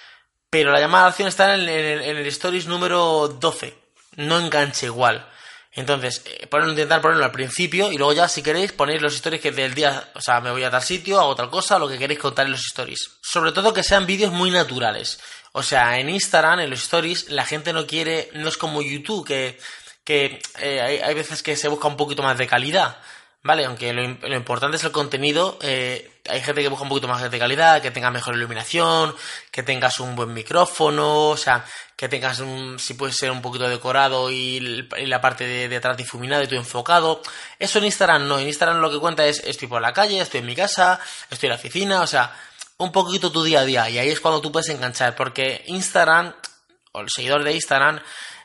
pero 0.49 0.71
la 0.71 0.79
llamada 0.79 1.05
a 1.05 1.09
acción 1.09 1.27
está 1.27 1.55
en 1.55 1.67
el, 1.67 2.25
stories 2.27 2.67
número 2.67 3.27
12, 3.27 3.77
no 4.17 4.39
enganche 4.39 4.85
igual. 4.85 5.29
Entonces, 5.75 6.21
eh, 6.25 6.47
intentar 6.69 7.01
ponerlo 7.01 7.25
al 7.25 7.31
principio 7.31 7.91
y 7.91 7.97
luego 7.97 8.13
ya, 8.13 8.27
si 8.27 8.43
queréis, 8.43 8.71
ponéis 8.71 9.01
los 9.01 9.15
stories 9.15 9.41
que 9.41 9.51
del 9.51 9.73
día, 9.73 10.11
o 10.13 10.21
sea, 10.21 10.39
me 10.39 10.51
voy 10.51 10.63
a 10.63 10.69
tal 10.69 10.83
sitio, 10.83 11.19
hago 11.19 11.35
tal 11.35 11.49
cosa, 11.49 11.79
lo 11.79 11.89
que 11.89 11.97
queréis 11.97 12.19
contar 12.19 12.45
en 12.45 12.51
los 12.51 12.61
stories. 12.61 13.17
Sobre 13.23 13.51
todo 13.51 13.73
que 13.73 13.81
sean 13.81 14.05
vídeos 14.05 14.31
muy 14.31 14.51
naturales. 14.51 15.19
O 15.51 15.63
sea, 15.63 15.99
en 15.99 16.09
Instagram, 16.09 16.59
en 16.59 16.69
los 16.69 16.83
stories, 16.83 17.29
la 17.29 17.45
gente 17.45 17.73
no 17.73 17.87
quiere, 17.87 18.29
no 18.33 18.49
es 18.49 18.57
como 18.57 18.83
YouTube, 18.83 19.25
que, 19.25 19.59
que 20.03 20.39
eh, 20.59 20.81
hay, 20.81 20.97
hay, 20.97 21.13
veces 21.15 21.41
que 21.41 21.55
se 21.55 21.67
busca 21.67 21.87
un 21.87 21.97
poquito 21.97 22.21
más 22.21 22.37
de 22.37 22.47
calidad. 22.47 22.97
Vale, 23.45 23.65
aunque 23.65 23.91
lo, 23.91 24.35
importante 24.37 24.77
es 24.77 24.85
el 24.85 24.93
contenido, 24.93 25.59
eh, 25.61 26.21
hay 26.29 26.41
gente 26.41 26.61
que 26.61 26.69
busca 26.69 26.83
un 26.83 26.89
poquito 26.89 27.09
más 27.09 27.29
de 27.29 27.37
calidad, 27.37 27.81
que 27.81 27.91
tenga 27.91 28.09
mejor 28.09 28.35
iluminación, 28.35 29.13
que 29.51 29.63
tengas 29.63 29.99
un 29.99 30.15
buen 30.15 30.33
micrófono, 30.33 31.27
o 31.27 31.35
sea, 31.35 31.65
que 31.97 32.07
tengas 32.07 32.39
un, 32.39 32.79
si 32.79 32.93
puede 32.93 33.11
ser 33.11 33.31
un 33.31 33.41
poquito 33.41 33.67
decorado 33.67 34.31
y, 34.31 34.87
la 35.05 35.19
parte 35.19 35.67
de, 35.67 35.75
atrás 35.75 35.97
difuminada 35.97 36.41
y 36.45 36.47
tú 36.47 36.55
enfocado. 36.55 37.21
Eso 37.59 37.79
en 37.79 37.85
Instagram 37.85 38.29
no, 38.29 38.39
en 38.39 38.47
Instagram 38.47 38.79
lo 38.79 38.89
que 38.89 38.99
cuenta 38.99 39.25
es 39.25 39.43
estoy 39.43 39.67
por 39.67 39.81
la 39.81 39.91
calle, 39.91 40.21
estoy 40.21 40.39
en 40.39 40.45
mi 40.45 40.55
casa, 40.55 41.01
estoy 41.29 41.47
en 41.47 41.51
la 41.51 41.59
oficina, 41.59 42.01
o 42.01 42.07
sea, 42.07 42.33
un 42.77 42.93
poquito 42.93 43.29
tu 43.29 43.43
día 43.43 43.59
a 43.59 43.65
día 43.65 43.89
y 43.89 43.97
ahí 43.97 44.09
es 44.09 44.21
cuando 44.21 44.39
tú 44.39 44.53
puedes 44.53 44.69
enganchar, 44.69 45.17
porque 45.17 45.65
Instagram, 45.67 46.33
o 46.93 47.01
el 47.01 47.09
seguidor 47.09 47.43
de 47.43 47.51
Instagram, 47.55 47.99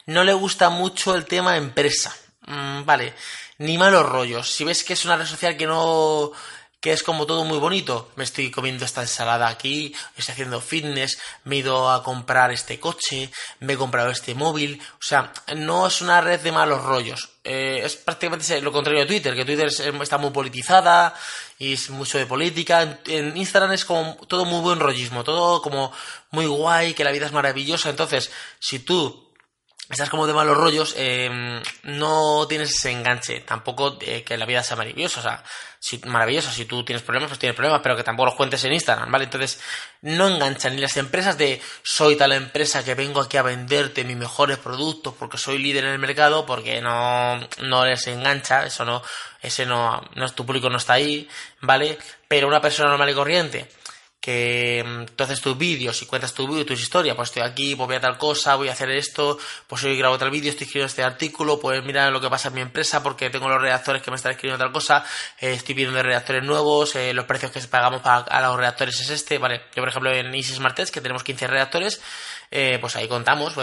no 0.07 0.25
le 0.25 0.33
gusta 0.33 0.71
mucho 0.71 1.15
el 1.15 1.25
tema 1.25 1.57
empresa. 1.57 2.17
Mm, 2.49 2.85
vale 2.85 3.15
ni 3.59 3.77
malos 3.77 4.07
rollos. 4.07 4.51
Si 4.51 4.65
ves 4.65 4.85
que 4.85 4.95
es 4.95 5.05
una 5.05 5.17
red 5.17 5.27
social 5.27 5.57
que 5.57 5.67
no 5.67 6.33
que 6.81 6.93
es 6.93 7.03
como 7.03 7.27
todo 7.27 7.45
muy 7.45 7.59
bonito. 7.59 8.11
Me 8.17 8.25
estoy 8.25 8.51
comiendo 8.51 8.85
esta 8.85 9.03
ensalada 9.03 9.49
aquí, 9.49 9.93
estoy 10.17 10.33
haciendo 10.33 10.61
fitness, 10.61 11.19
me 11.45 11.57
he 11.57 11.59
ido 11.59 11.91
a 11.91 12.05
comprar 12.05 12.53
este 12.53 12.79
coche, 12.79 13.31
me 13.61 13.73
he 13.73 13.77
comprado 13.77 14.11
este 14.11 14.35
móvil. 14.35 14.81
O 14.93 15.03
sea, 15.03 15.33
no 15.57 15.89
es 15.89 16.01
una 16.01 16.21
red 16.21 16.41
de 16.41 16.53
malos 16.53 16.85
rollos. 16.85 17.31
Eh, 17.43 17.81
es 17.85 17.97
prácticamente 17.97 18.61
lo 18.61 18.71
contrario 18.71 19.01
de 19.01 19.07
Twitter, 19.07 19.35
que 19.35 19.45
Twitter 19.45 19.67
está 19.67 20.19
muy 20.19 20.31
politizada 20.31 21.15
y 21.59 21.73
es 21.73 21.91
mucho 21.91 22.17
de 22.19 22.27
política. 22.27 23.01
En, 23.07 23.37
Instagram 23.37 23.73
es 23.73 23.85
como 23.85 24.15
todo 24.29 24.45
muy 24.45 24.61
buen 24.61 24.79
rollismo, 24.79 25.25
todo 25.25 25.61
como 25.61 25.93
muy 26.31 26.47
guay, 26.47 26.95
que 26.95 27.03
la 27.03 27.11
vida 27.11 27.27
es 27.27 27.33
maravillosa. 27.33 27.91
Entonces, 27.91 28.31
si 28.61 28.79
tú 28.79 29.28
estás 29.91 30.11
como 30.11 30.27
de 30.27 30.35
malos 30.35 30.57
rollos, 30.57 30.95
em, 30.99 31.63
no 31.85 32.47
tienes 32.47 32.71
ese 32.71 32.91
enganche. 32.91 33.41
Tampoco 33.41 33.97
eh, 34.01 34.23
que 34.23 34.37
la 34.37 34.45
vida 34.45 34.63
sea 34.63 34.77
maravillosa. 34.77 35.21
O 35.21 35.23
sea, 35.23 35.43
si, 35.79 35.99
maravillosa. 36.05 36.53
Si 36.53 36.67
tú 36.67 36.85
tienes 36.85 37.03
problemas, 37.03 37.29
pues 37.29 37.39
tienes 37.39 37.57
problemas, 37.57 37.81
pero 37.83 37.97
que 37.97 38.03
tampoco 38.03 38.27
los 38.27 38.35
cuentes 38.35 38.63
en 38.65 38.73
Instagram, 38.75 39.11
¿vale? 39.11 39.25
Entonces, 39.25 39.61
no 40.03 40.29
enganchan 40.29 40.75
ni 40.75 40.83
las 40.83 40.97
empresas 40.97 41.39
de 41.39 41.61
soy 41.83 42.17
tal 42.17 42.33
empresa 42.33 42.85
que 42.85 42.95
vengo 42.95 43.21
aquí 43.21 43.37
a 43.39 43.43
venderte 43.43 44.05
mis 44.05 44.17
mejores 44.17 44.59
productos 44.59 45.15
porque 45.19 45.39
soy 45.39 45.59
líder 45.59 45.85
en 45.85 45.93
el 45.93 45.99
mercado, 45.99 46.45
porque 46.45 46.81
no, 46.83 47.39
no 47.63 47.85
les 47.87 48.07
engancha. 48.09 48.67
Eso 48.67 48.85
no, 48.85 49.03
ese 49.41 49.65
no, 49.65 50.03
no, 50.15 50.29
tu 50.31 50.45
público 50.45 50.69
no 50.69 50.79
está 50.79 50.95
ahí, 50.95 51.29
¿vale? 51.63 51.99
Pero 52.29 52.49
una 52.49 52.61
persona 52.61 52.91
normal 52.91 53.11
y 53.11 53.15
corriente 53.15 53.78
que 54.21 54.85
mm, 54.85 55.15
tus 55.15 55.59
vídeos 55.59 56.03
y 56.03 56.07
cuentas 56.07 56.35
tu 56.35 56.47
vídeo, 56.49 56.67
tus 56.67 56.81
historias, 56.81 57.15
pues 57.15 57.29
estoy 57.29 57.43
aquí, 57.43 57.75
pues 57.75 57.87
voy 57.87 57.97
a 57.97 58.01
tal 58.01 58.19
cosa, 58.19 58.57
voy 58.57 58.69
a 58.69 58.73
hacer 58.73 58.91
esto, 58.91 59.39
pues 59.67 59.85
hoy 59.85 59.97
grabo 59.97 60.19
tal 60.19 60.31
vídeo, 60.31 60.51
estoy 60.51 60.65
escribiendo 60.65 60.89
este 60.89 61.03
artículo, 61.03 61.61
pues 61.61 61.83
mira 61.85 62.11
lo 62.11 62.21
que 62.21 62.29
pasa 62.29 62.49
en 62.49 62.55
mi 62.55 62.61
empresa 62.61 63.03
porque 63.03 63.31
tengo 63.31 63.49
los 63.49 63.61
redactores 63.61 64.03
que 64.03 64.11
me 64.11 64.17
están 64.17 64.33
escribiendo 64.33 64.65
tal 64.65 64.73
cosa, 64.73 65.05
eh, 65.39 65.53
estoy 65.53 65.75
viendo 65.75 66.03
redactores 66.03 66.43
nuevos, 66.43 66.97
eh, 66.97 67.15
los 67.15 67.27
precios 67.27 67.53
que 67.53 67.61
pagamos 67.61 68.01
para, 68.03 68.19
a 68.19 68.41
los 68.43 68.57
redactores 68.57 69.01
es 69.01 69.11
este, 69.11 69.39
vale, 69.39 69.63
yo 69.75 69.83
por 69.83 69.89
ejemplo 69.89 70.13
en 70.13 70.35
Easy 70.35 70.55
Smart 70.55 70.77
Test, 70.77 70.93
que 70.93 71.01
tenemos 71.01 71.23
15 71.23 71.47
redactores, 71.47 72.01
eh, 72.51 72.79
pues 72.81 72.97
ahí 72.97 73.09
contamos, 73.09 73.55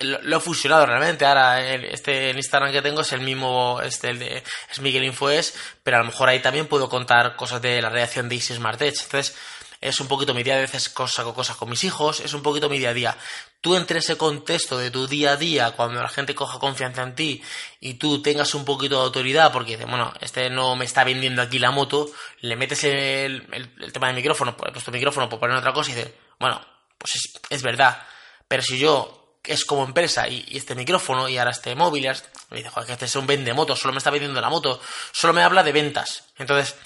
lo, 0.00 0.36
he 0.36 0.40
fusionado 0.40 0.86
realmente. 0.86 1.26
Ahora, 1.26 1.66
este 1.72 2.30
el 2.30 2.36
Instagram 2.36 2.72
que 2.72 2.82
tengo 2.82 3.00
es 3.00 3.12
el 3.12 3.20
mismo, 3.20 3.80
este 3.82 4.10
el 4.10 4.18
de 4.18 4.42
es 4.70 4.80
Miguel 4.80 5.04
Infoes, 5.04 5.54
pero 5.82 5.96
a 5.96 6.00
lo 6.00 6.06
mejor 6.06 6.28
ahí 6.28 6.40
también 6.40 6.66
puedo 6.66 6.88
contar 6.88 7.36
cosas 7.36 7.60
de 7.62 7.82
la 7.82 7.90
redacción 7.90 8.28
de 8.28 8.36
Easy 8.36 8.54
Smart 8.54 8.80
Edge. 8.80 9.02
Entonces, 9.02 9.36
es 9.80 10.00
un 10.00 10.08
poquito 10.08 10.34
mi 10.34 10.42
día, 10.42 10.56
a 10.56 10.60
veces 10.60 10.92
saco 11.06 11.34
cosas 11.34 11.56
con 11.56 11.70
mis 11.70 11.84
hijos, 11.84 12.20
es 12.20 12.34
un 12.34 12.42
poquito 12.42 12.68
mi 12.68 12.78
día 12.78 12.90
a 12.90 12.94
día. 12.94 13.16
Tú 13.60 13.76
entre 13.76 14.00
ese 14.00 14.16
contexto 14.16 14.76
de 14.78 14.90
tu 14.90 15.06
día 15.06 15.32
a 15.32 15.36
día, 15.36 15.70
cuando 15.72 16.02
la 16.02 16.08
gente 16.08 16.34
coja 16.34 16.58
confianza 16.58 17.02
en 17.02 17.14
ti 17.14 17.42
y 17.80 17.94
tú 17.94 18.20
tengas 18.20 18.54
un 18.54 18.64
poquito 18.64 18.96
de 18.96 19.04
autoridad, 19.04 19.52
porque 19.52 19.76
bueno, 19.76 20.12
este 20.20 20.50
no 20.50 20.74
me 20.74 20.84
está 20.84 21.04
vendiendo 21.04 21.42
aquí 21.42 21.58
la 21.58 21.70
moto, 21.70 22.10
le 22.40 22.56
metes 22.56 22.84
el, 22.84 23.46
el, 23.52 23.92
tema 23.92 24.08
del 24.08 24.16
micrófono, 24.16 24.56
pues 24.56 24.70
he 24.70 24.72
puesto 24.72 24.90
micrófono 24.90 25.28
por 25.28 25.38
poner 25.38 25.56
otra 25.56 25.72
cosa 25.72 25.90
y 25.90 25.94
dices, 25.94 26.12
bueno, 26.40 26.60
pues 26.98 27.16
es, 27.16 27.40
es 27.48 27.62
verdad. 27.62 28.02
Pero 28.48 28.62
si 28.62 28.78
yo 28.78 29.17
es 29.48 29.64
como 29.64 29.84
empresa 29.84 30.28
y, 30.28 30.44
este 30.52 30.74
micrófono 30.74 31.28
y 31.28 31.38
ahora 31.38 31.50
este 31.50 31.74
móvil, 31.74 32.08
me 32.50 32.58
dice, 32.58 32.70
joder, 32.70 32.86
que 32.86 32.92
este 32.92 33.06
es 33.06 33.16
un 33.16 33.26
vende 33.26 33.52
moto, 33.52 33.74
solo 33.74 33.92
me 33.92 33.98
está 33.98 34.10
vendiendo 34.10 34.40
la 34.40 34.50
moto, 34.50 34.80
solo 35.12 35.32
me 35.32 35.42
habla 35.42 35.62
de 35.62 35.72
ventas. 35.72 36.24
Entonces, 36.36 36.76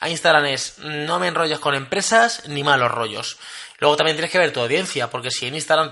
a 0.00 0.08
Instagram 0.08 0.46
es, 0.46 0.78
no 0.78 1.18
me 1.18 1.28
enrollas 1.28 1.58
con 1.58 1.74
empresas 1.74 2.42
ni 2.48 2.62
malos 2.62 2.90
rollos. 2.90 3.38
Luego 3.78 3.96
también 3.96 4.16
tienes 4.16 4.30
que 4.30 4.38
ver 4.38 4.52
tu 4.52 4.60
audiencia, 4.60 5.10
porque 5.10 5.30
si 5.30 5.46
en 5.46 5.54
Instagram 5.54 5.90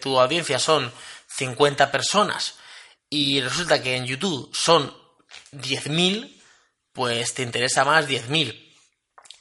tu 0.00 0.18
audiencia 0.18 0.58
son 0.58 0.92
50 1.28 1.90
personas 1.90 2.56
y 3.10 3.40
resulta 3.40 3.82
que 3.82 3.96
en 3.96 4.06
YouTube 4.06 4.50
son 4.54 4.92
10.000, 5.52 6.40
pues 6.92 7.34
te 7.34 7.42
interesa 7.42 7.84
más 7.84 8.08
10.000. 8.08 8.60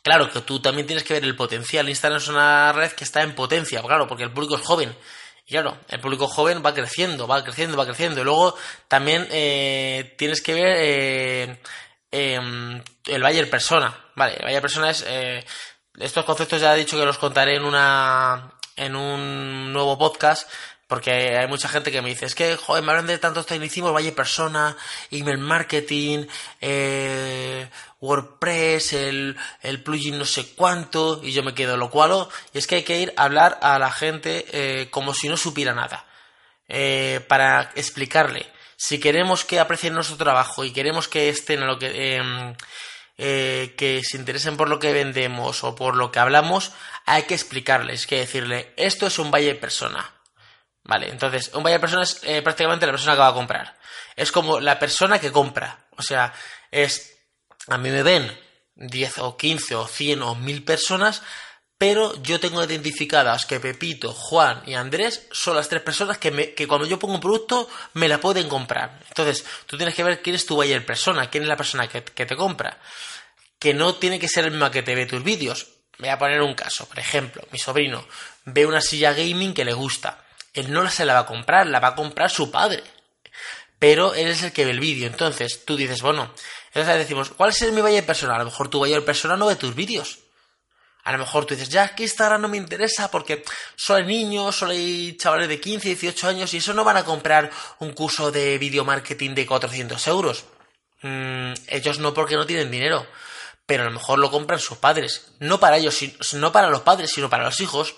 Claro 0.01 0.29
que 0.29 0.41
tú 0.41 0.61
también 0.61 0.85
tienes 0.85 1.03
que 1.03 1.13
ver 1.13 1.23
el 1.23 1.35
potencial. 1.35 1.87
Instagram 1.87 2.19
es 2.19 2.27
una 2.27 2.73
red 2.73 2.91
que 2.91 3.03
está 3.05 3.21
en 3.21 3.35
potencia, 3.35 3.81
claro, 3.81 4.05
porque 4.07 4.23
el 4.23 4.33
público 4.33 4.57
es 4.57 4.61
joven. 4.61 4.95
Y 5.45 5.51
claro, 5.51 5.77
el 5.89 5.99
público 5.99 6.27
joven 6.27 6.63
va 6.65 6.73
creciendo, 6.73 7.27
va 7.27 7.43
creciendo, 7.43 7.77
va 7.77 7.85
creciendo. 7.85 8.21
Y 8.21 8.23
luego 8.23 8.55
también 8.87 9.27
eh, 9.31 10.15
tienes 10.17 10.41
que 10.41 10.53
ver 10.53 10.75
eh, 10.77 11.61
em, 12.11 12.81
el 13.05 13.21
Bayer 13.21 13.49
Persona. 13.49 13.95
Vale, 14.15 14.35
el 14.35 14.45
Bayer 14.45 14.61
Persona 14.61 14.89
es... 14.89 15.03
Eh, 15.07 15.45
estos 15.99 16.25
conceptos 16.25 16.59
ya 16.59 16.73
he 16.73 16.79
dicho 16.79 16.97
que 16.97 17.05
los 17.05 17.19
contaré 17.19 17.55
en 17.55 17.65
una 17.65 18.51
en 18.75 18.95
un 18.95 19.71
nuevo 19.71 19.97
podcast 19.97 20.49
porque 20.87 21.37
hay 21.37 21.47
mucha 21.47 21.67
gente 21.67 21.91
que 21.91 22.01
me 22.01 22.09
dice, 22.09 22.25
es 22.25 22.35
que, 22.35 22.55
joder, 22.55 22.83
me 22.83 22.91
hablan 22.91 23.07
de 23.07 23.17
tantos 23.17 23.45
tecnicismos, 23.45 23.93
Valle 23.93 24.11
Persona, 24.11 24.75
email 25.11 25.37
marketing, 25.37 26.25
eh, 26.61 27.67
WordPress, 28.01 28.93
el, 28.93 29.37
el 29.61 29.81
plugin 29.81 30.17
no 30.17 30.25
sé 30.25 30.53
cuánto, 30.55 31.21
y 31.23 31.31
yo 31.31 31.41
me 31.41 31.53
quedo 31.53 31.77
lo 31.77 31.89
cual, 31.89 32.27
y 32.53 32.57
es 32.57 32.67
que 32.67 32.75
hay 32.75 32.83
que 32.83 32.99
ir 32.99 33.13
a 33.15 33.23
hablar 33.23 33.59
a 33.61 33.79
la 33.79 33.91
gente 33.91 34.45
eh, 34.51 34.89
como 34.89 35.13
si 35.13 35.29
no 35.29 35.37
supiera 35.37 35.73
nada, 35.73 36.05
eh, 36.67 37.25
para 37.27 37.71
explicarle. 37.75 38.45
Si 38.75 38.99
queremos 38.99 39.45
que 39.45 39.59
aprecien 39.59 39.93
nuestro 39.93 40.17
trabajo 40.17 40.65
y 40.65 40.73
queremos 40.73 41.07
que 41.07 41.29
estén 41.29 41.63
a 41.63 41.67
lo 41.67 41.79
que... 41.79 42.17
Em, 42.17 42.55
eh, 43.17 43.75
que 43.77 44.01
se 44.03 44.17
interesen 44.17 44.57
por 44.57 44.69
lo 44.69 44.79
que 44.79 44.91
vendemos 44.91 45.63
o 45.63 45.75
por 45.75 45.95
lo 45.95 46.11
que 46.11 46.17
hablamos, 46.17 46.71
hay 47.05 47.23
que 47.23 47.35
explicarles, 47.35 48.07
que 48.07 48.17
decirle, 48.17 48.73
esto 48.75 49.05
es 49.05 49.19
un 49.19 49.29
valle 49.29 49.53
persona. 49.53 50.11
Vale, 50.83 51.09
entonces, 51.09 51.51
un 51.53 51.63
valle 51.63 51.79
persona 51.79 52.03
es 52.03 52.41
prácticamente 52.41 52.85
la 52.85 52.91
persona 52.91 53.13
que 53.13 53.19
va 53.19 53.27
a 53.27 53.33
comprar. 53.33 53.77
Es 54.15 54.31
como 54.31 54.59
la 54.59 54.77
persona 54.79 55.19
que 55.19 55.31
compra. 55.31 55.85
O 55.95 56.01
sea, 56.01 56.33
es 56.71 57.13
a 57.67 57.77
mí 57.77 57.89
me 57.89 58.03
ven 58.03 58.29
10 58.75 59.19
o 59.19 59.37
15 59.37 59.75
o 59.75 59.87
100 59.87 60.21
o 60.21 60.35
1000 60.35 60.63
personas, 60.63 61.21
pero 61.77 62.21
yo 62.21 62.39
tengo 62.39 62.63
identificadas 62.63 63.45
que 63.45 63.59
Pepito, 63.59 64.13
Juan 64.13 64.63
y 64.65 64.73
Andrés 64.73 65.27
son 65.31 65.55
las 65.55 65.69
tres 65.69 65.81
personas 65.81 66.17
que, 66.17 66.31
me, 66.31 66.53
que 66.53 66.67
cuando 66.67 66.87
yo 66.87 66.99
pongo 66.99 67.15
un 67.15 67.19
producto 67.21 67.69
me 67.93 68.07
la 68.07 68.19
pueden 68.19 68.49
comprar. 68.49 68.99
Entonces, 69.07 69.45
tú 69.65 69.77
tienes 69.77 69.95
que 69.95 70.03
ver 70.03 70.21
quién 70.21 70.35
es 70.35 70.45
tu 70.45 70.55
buyer 70.55 70.85
persona, 70.85 71.29
quién 71.29 71.43
es 71.43 71.49
la 71.49 71.57
persona 71.57 71.87
que, 71.87 72.03
que 72.03 72.25
te 72.25 72.35
compra. 72.35 72.79
Que 73.59 73.73
no 73.73 73.95
tiene 73.95 74.19
que 74.19 74.27
ser 74.27 74.45
el 74.45 74.51
mismo 74.51 74.69
que 74.71 74.83
te 74.83 74.95
ve 74.95 75.05
tus 75.05 75.23
vídeos. 75.23 75.67
Voy 75.99 76.09
a 76.09 76.17
poner 76.17 76.41
un 76.41 76.53
caso, 76.53 76.87
por 76.87 76.99
ejemplo, 76.99 77.43
mi 77.51 77.59
sobrino 77.59 78.05
ve 78.45 78.65
una 78.65 78.81
silla 78.81 79.13
gaming 79.13 79.53
que 79.53 79.63
le 79.63 79.73
gusta. 79.73 80.22
Él 80.53 80.71
no 80.71 80.89
se 80.89 81.05
la 81.05 81.13
va 81.13 81.19
a 81.19 81.25
comprar, 81.25 81.67
la 81.67 81.79
va 81.79 81.89
a 81.89 81.95
comprar 81.95 82.29
su 82.29 82.51
padre. 82.51 82.83
Pero 83.79 84.13
él 84.13 84.27
es 84.27 84.43
el 84.43 84.53
que 84.53 84.65
ve 84.65 84.71
el 84.71 84.79
vídeo. 84.79 85.07
Entonces, 85.07 85.65
tú 85.65 85.75
dices, 85.75 86.01
bueno, 86.01 86.31
entonces 86.67 86.97
decimos, 86.97 87.29
¿cuál 87.29 87.49
es 87.49 87.71
mi 87.71 87.81
buyer 87.81 88.05
persona? 88.05 88.35
A 88.35 88.39
lo 88.39 88.45
mejor 88.45 88.69
tu 88.69 88.79
buyer 88.79 89.03
persona 89.03 89.35
no 89.35 89.47
ve 89.47 89.55
tus 89.55 89.75
vídeos. 89.75 90.19
A 91.03 91.11
lo 91.11 91.17
mejor 91.17 91.45
tú 91.45 91.53
dices, 91.53 91.69
ya 91.69 91.93
que 91.93 92.03
Instagram 92.03 92.41
no 92.41 92.47
me 92.47 92.57
interesa 92.57 93.11
porque 93.11 93.43
solo 93.75 93.99
hay 93.99 94.05
niños, 94.05 94.55
solo 94.55 94.71
hay 94.71 95.17
chavales 95.17 95.49
de 95.49 95.59
15, 95.59 95.89
18 95.89 96.27
años 96.29 96.53
y 96.53 96.57
eso 96.57 96.73
no 96.73 96.85
van 96.85 96.95
a 96.95 97.03
comprar 97.03 97.51
un 97.79 97.91
curso 97.91 98.31
de 98.31 98.57
video 98.57 98.85
marketing 98.85 99.35
de 99.35 99.45
400 99.45 100.07
euros. 100.07 100.45
Mm, 101.01 101.53
ellos 101.67 101.99
no 101.99 102.13
porque 102.13 102.35
no 102.35 102.45
tienen 102.45 102.71
dinero, 102.71 103.05
pero 103.65 103.83
a 103.83 103.85
lo 103.87 103.91
mejor 103.91 104.17
lo 104.19 104.31
compran 104.31 104.59
sus 104.59 104.77
padres. 104.77 105.27
No 105.39 105.59
para 105.59 105.77
ellos, 105.77 105.99
no 106.33 106.53
para 106.53 106.69
los 106.69 106.81
padres, 106.81 107.11
sino 107.11 107.29
para 107.29 107.43
los 107.43 107.59
hijos. 107.59 107.95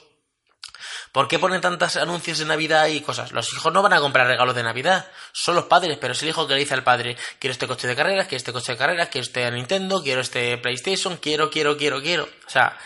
¿Por 1.15 1.29
qué 1.29 1.39
ponen 1.39 1.62
tantos 1.62 1.95
anuncios 1.95 2.39
de 2.39 2.43
Navidad 2.43 2.88
y 2.88 3.00
cosas? 3.00 3.31
Los 3.31 3.53
hijos 3.53 3.72
no 3.72 3.81
van 3.81 3.93
a 3.93 4.01
comprar 4.01 4.27
regalos 4.27 4.53
de 4.53 4.63
Navidad, 4.63 5.10
son 5.31 5.55
los 5.55 5.63
padres, 5.63 5.98
pero 5.98 6.12
es 6.12 6.22
el 6.22 6.27
hijo 6.27 6.45
que 6.45 6.55
le 6.55 6.60
dice 6.60 6.74
al 6.74 6.84
padre, 6.84 7.15
quiero 7.39 7.53
este 7.53 7.67
coche 7.67 7.88
de 7.88 7.95
carreras, 7.95 8.27
quiero 8.27 8.36
este 8.36 8.51
coche 8.51 8.74
de 8.74 8.77
carreras, 8.77 9.07
quiero 9.07 9.25
este 9.25 9.50
Nintendo, 9.50 10.03
quiero 10.03 10.19
este 10.19 10.57
PlayStation, 10.57 11.15
quiero, 11.15 11.50
quiero, 11.50 11.77
quiero, 11.77 12.01
quiero. 12.01 12.25
O 12.25 12.50
sea, 12.50 12.77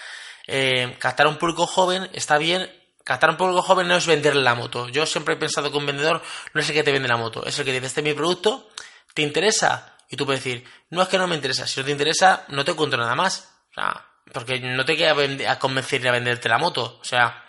eh, 0.45 0.95
captar 0.99 1.25
a 1.25 1.29
un 1.29 1.37
público 1.37 1.65
joven 1.65 2.07
está 2.13 2.37
bien. 2.37 2.71
Captar 3.03 3.31
a 3.31 3.31
un 3.31 3.37
público 3.39 3.63
joven 3.63 3.87
no 3.87 3.95
es 3.95 4.05
venderle 4.05 4.43
la 4.43 4.53
moto. 4.53 4.89
Yo 4.89 5.07
siempre 5.07 5.33
he 5.33 5.37
pensado 5.37 5.71
que 5.71 5.77
un 5.79 5.87
vendedor 5.87 6.21
no 6.53 6.61
es 6.61 6.69
el 6.69 6.75
que 6.75 6.83
te 6.83 6.91
vende 6.91 7.07
la 7.07 7.17
moto, 7.17 7.43
es 7.47 7.57
el 7.57 7.65
que 7.65 7.71
dice, 7.71 7.87
este 7.87 8.01
es 8.01 8.05
mi 8.05 8.13
producto, 8.13 8.69
¿te 9.15 9.23
interesa? 9.23 9.97
Y 10.07 10.17
tú 10.17 10.27
puedes 10.27 10.43
decir, 10.43 10.63
no 10.91 11.01
es 11.01 11.07
que 11.07 11.17
no 11.17 11.25
me 11.25 11.33
interesa, 11.33 11.65
si 11.65 11.79
no 11.79 11.85
te 11.87 11.91
interesa, 11.93 12.45
no 12.49 12.63
te 12.63 12.73
encuentro 12.73 12.99
nada 12.99 13.15
más. 13.15 13.49
O 13.71 13.73
sea, 13.73 14.05
porque 14.31 14.59
no 14.59 14.85
te 14.85 14.95
queda 14.95 15.15
a 15.51 15.57
convencer 15.57 16.07
a 16.07 16.11
venderte 16.11 16.47
la 16.47 16.59
moto. 16.59 16.99
O 17.01 17.03
sea, 17.03 17.43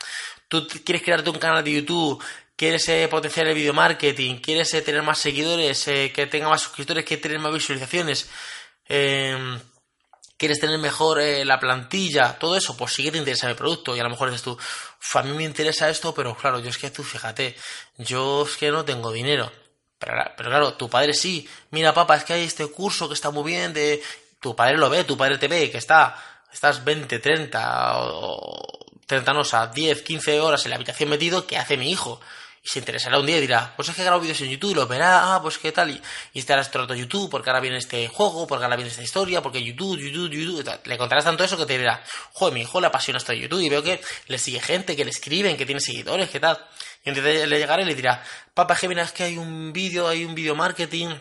tú 0.51 0.67
quieres 0.85 1.03
crearte 1.03 1.31
un 1.31 1.39
canal 1.39 1.65
de 1.65 1.73
YouTube, 1.73 2.23
quieres 2.57 2.87
eh, 2.89 3.09
potenciar 3.09 3.47
el 3.47 3.55
video 3.55 3.73
marketing, 3.73 4.41
quieres 4.41 4.75
eh, 4.75 4.83
tener 4.83 5.03
más 5.03 5.19
seguidores, 5.19 5.89
eh, 5.89 6.13
que 6.13 6.27
tenga 6.27 6.49
más 6.49 6.61
suscriptores, 6.61 7.05
quieres 7.05 7.23
tener 7.23 7.39
más 7.39 7.55
visualizaciones, 7.55 8.29
em, 8.87 9.61
quieres 10.37 10.61
tener 10.61 10.79
mejor 10.79 11.23
la 11.23 11.61
plantilla, 11.61 12.39
todo 12.39 12.57
eso, 12.57 12.77
pues 12.77 12.93
sí 12.93 13.05
que 13.05 13.13
te 13.13 13.19
interesa 13.19 13.49
mi 13.49 13.55
producto. 13.55 13.97
Y 13.97 14.01
a 14.01 14.03
lo 14.03 14.11
mejor 14.11 14.31
dices 14.31 14.43
tú, 14.43 14.59
a 15.15 15.23
mí 15.23 15.33
me 15.33 15.45
interesa 15.45 15.89
esto, 15.89 16.13
pero 16.15 16.35
claro, 16.37 16.59
yo 16.59 16.71
es 16.71 16.79
que 16.79 16.91
tú, 16.91 17.03
fíjate, 17.05 17.57
yo 17.99 18.45
es 18.45 18.57
que 18.57 18.71
no 18.71 18.85
tengo 18.85 19.13
dinero. 19.13 19.53
Pero, 19.99 20.15
pero 20.37 20.51
claro, 20.51 20.75
tu 20.75 20.91
padre 20.91 21.15
sí. 21.15 21.49
Mira, 21.71 21.95
papá, 21.95 22.17
es 22.17 22.25
que 22.25 22.33
hay 22.35 22.45
este 22.45 22.67
curso 22.67 23.07
que 23.09 23.15
está 23.15 23.31
muy 23.31 23.45
bien, 23.53 23.73
de... 23.73 24.03
tu 24.41 24.57
padre 24.57 24.77
lo 24.79 24.91
ve, 24.91 25.05
tu 25.05 25.17
padre 25.17 25.39
te 25.39 25.49
ve, 25.49 25.71
que 25.71 25.79
está, 25.79 26.17
estás 26.53 26.85
20, 26.85 27.19
30 27.21 27.99
o, 28.01 28.80
30 29.11 29.61
a 29.61 29.67
10, 29.69 30.03
15 30.03 30.41
horas 30.41 30.65
en 30.65 30.71
la 30.71 30.77
habitación 30.77 31.09
metido, 31.11 31.47
¿qué 31.47 31.59
hace 31.59 31.77
mi 31.77 31.91
hijo? 31.91 32.21
y 32.63 32.69
se 32.69 32.79
interesará 32.79 33.19
un 33.19 33.25
día 33.25 33.39
y 33.39 33.41
dirá, 33.41 33.73
pues 33.75 33.89
es 33.89 33.97
que 33.97 34.05
grabo 34.05 34.21
vídeos 34.21 34.39
en 34.43 34.51
YouTube 34.51 34.75
lo 34.75 34.87
verá, 34.87 35.35
ah, 35.35 35.41
pues 35.41 35.57
qué 35.57 35.73
tal, 35.73 35.91
y, 35.93 36.03
y 36.35 36.41
estará 36.41 36.61
este 36.61 36.77
rato 36.77 36.95
YouTube, 36.95 37.31
porque 37.31 37.49
ahora 37.49 37.61
viene 37.61 37.79
este 37.79 38.07
juego, 38.09 38.47
porque 38.47 38.65
ahora 38.65 38.77
viene 38.77 38.91
esta 38.91 39.03
historia, 39.03 39.41
porque 39.41 39.65
YouTube, 39.65 39.99
YouTube, 39.99 40.31
YouTube, 40.31 40.63
tal. 40.63 40.79
le 40.85 40.99
contarás 40.99 41.25
tanto 41.25 41.43
eso 41.43 41.57
que 41.57 41.65
te 41.65 41.79
dirá, 41.79 42.05
joder, 42.35 42.53
mi 42.53 42.61
hijo 42.61 42.79
le 42.79 42.89
apasiona 42.89 43.17
esto 43.17 43.33
de 43.33 43.41
YouTube 43.41 43.63
y 43.63 43.71
veo 43.71 43.83
que 43.83 44.03
le 44.27 44.39
sigue 44.39 44.61
gente, 44.61 44.95
que 44.95 45.07
le 45.07 45.11
escriben, 45.11 45.57
que 45.57 45.65
tiene 45.65 45.81
seguidores, 45.81 46.29
que 46.29 46.39
tal. 46.39 46.59
Y 47.03 47.09
entonces 47.09 47.49
le 47.49 47.59
llegará 47.59 47.81
y 47.81 47.87
le 47.87 47.95
dirá, 47.95 48.23
papá, 48.53 48.77
que 48.77 48.89
mira, 48.89 49.05
es 49.05 49.13
que 49.13 49.23
hay 49.23 49.39
un 49.39 49.73
vídeo, 49.73 50.07
hay 50.07 50.27
un 50.27 50.35
vídeo 50.35 50.55
marketing, 50.55 51.15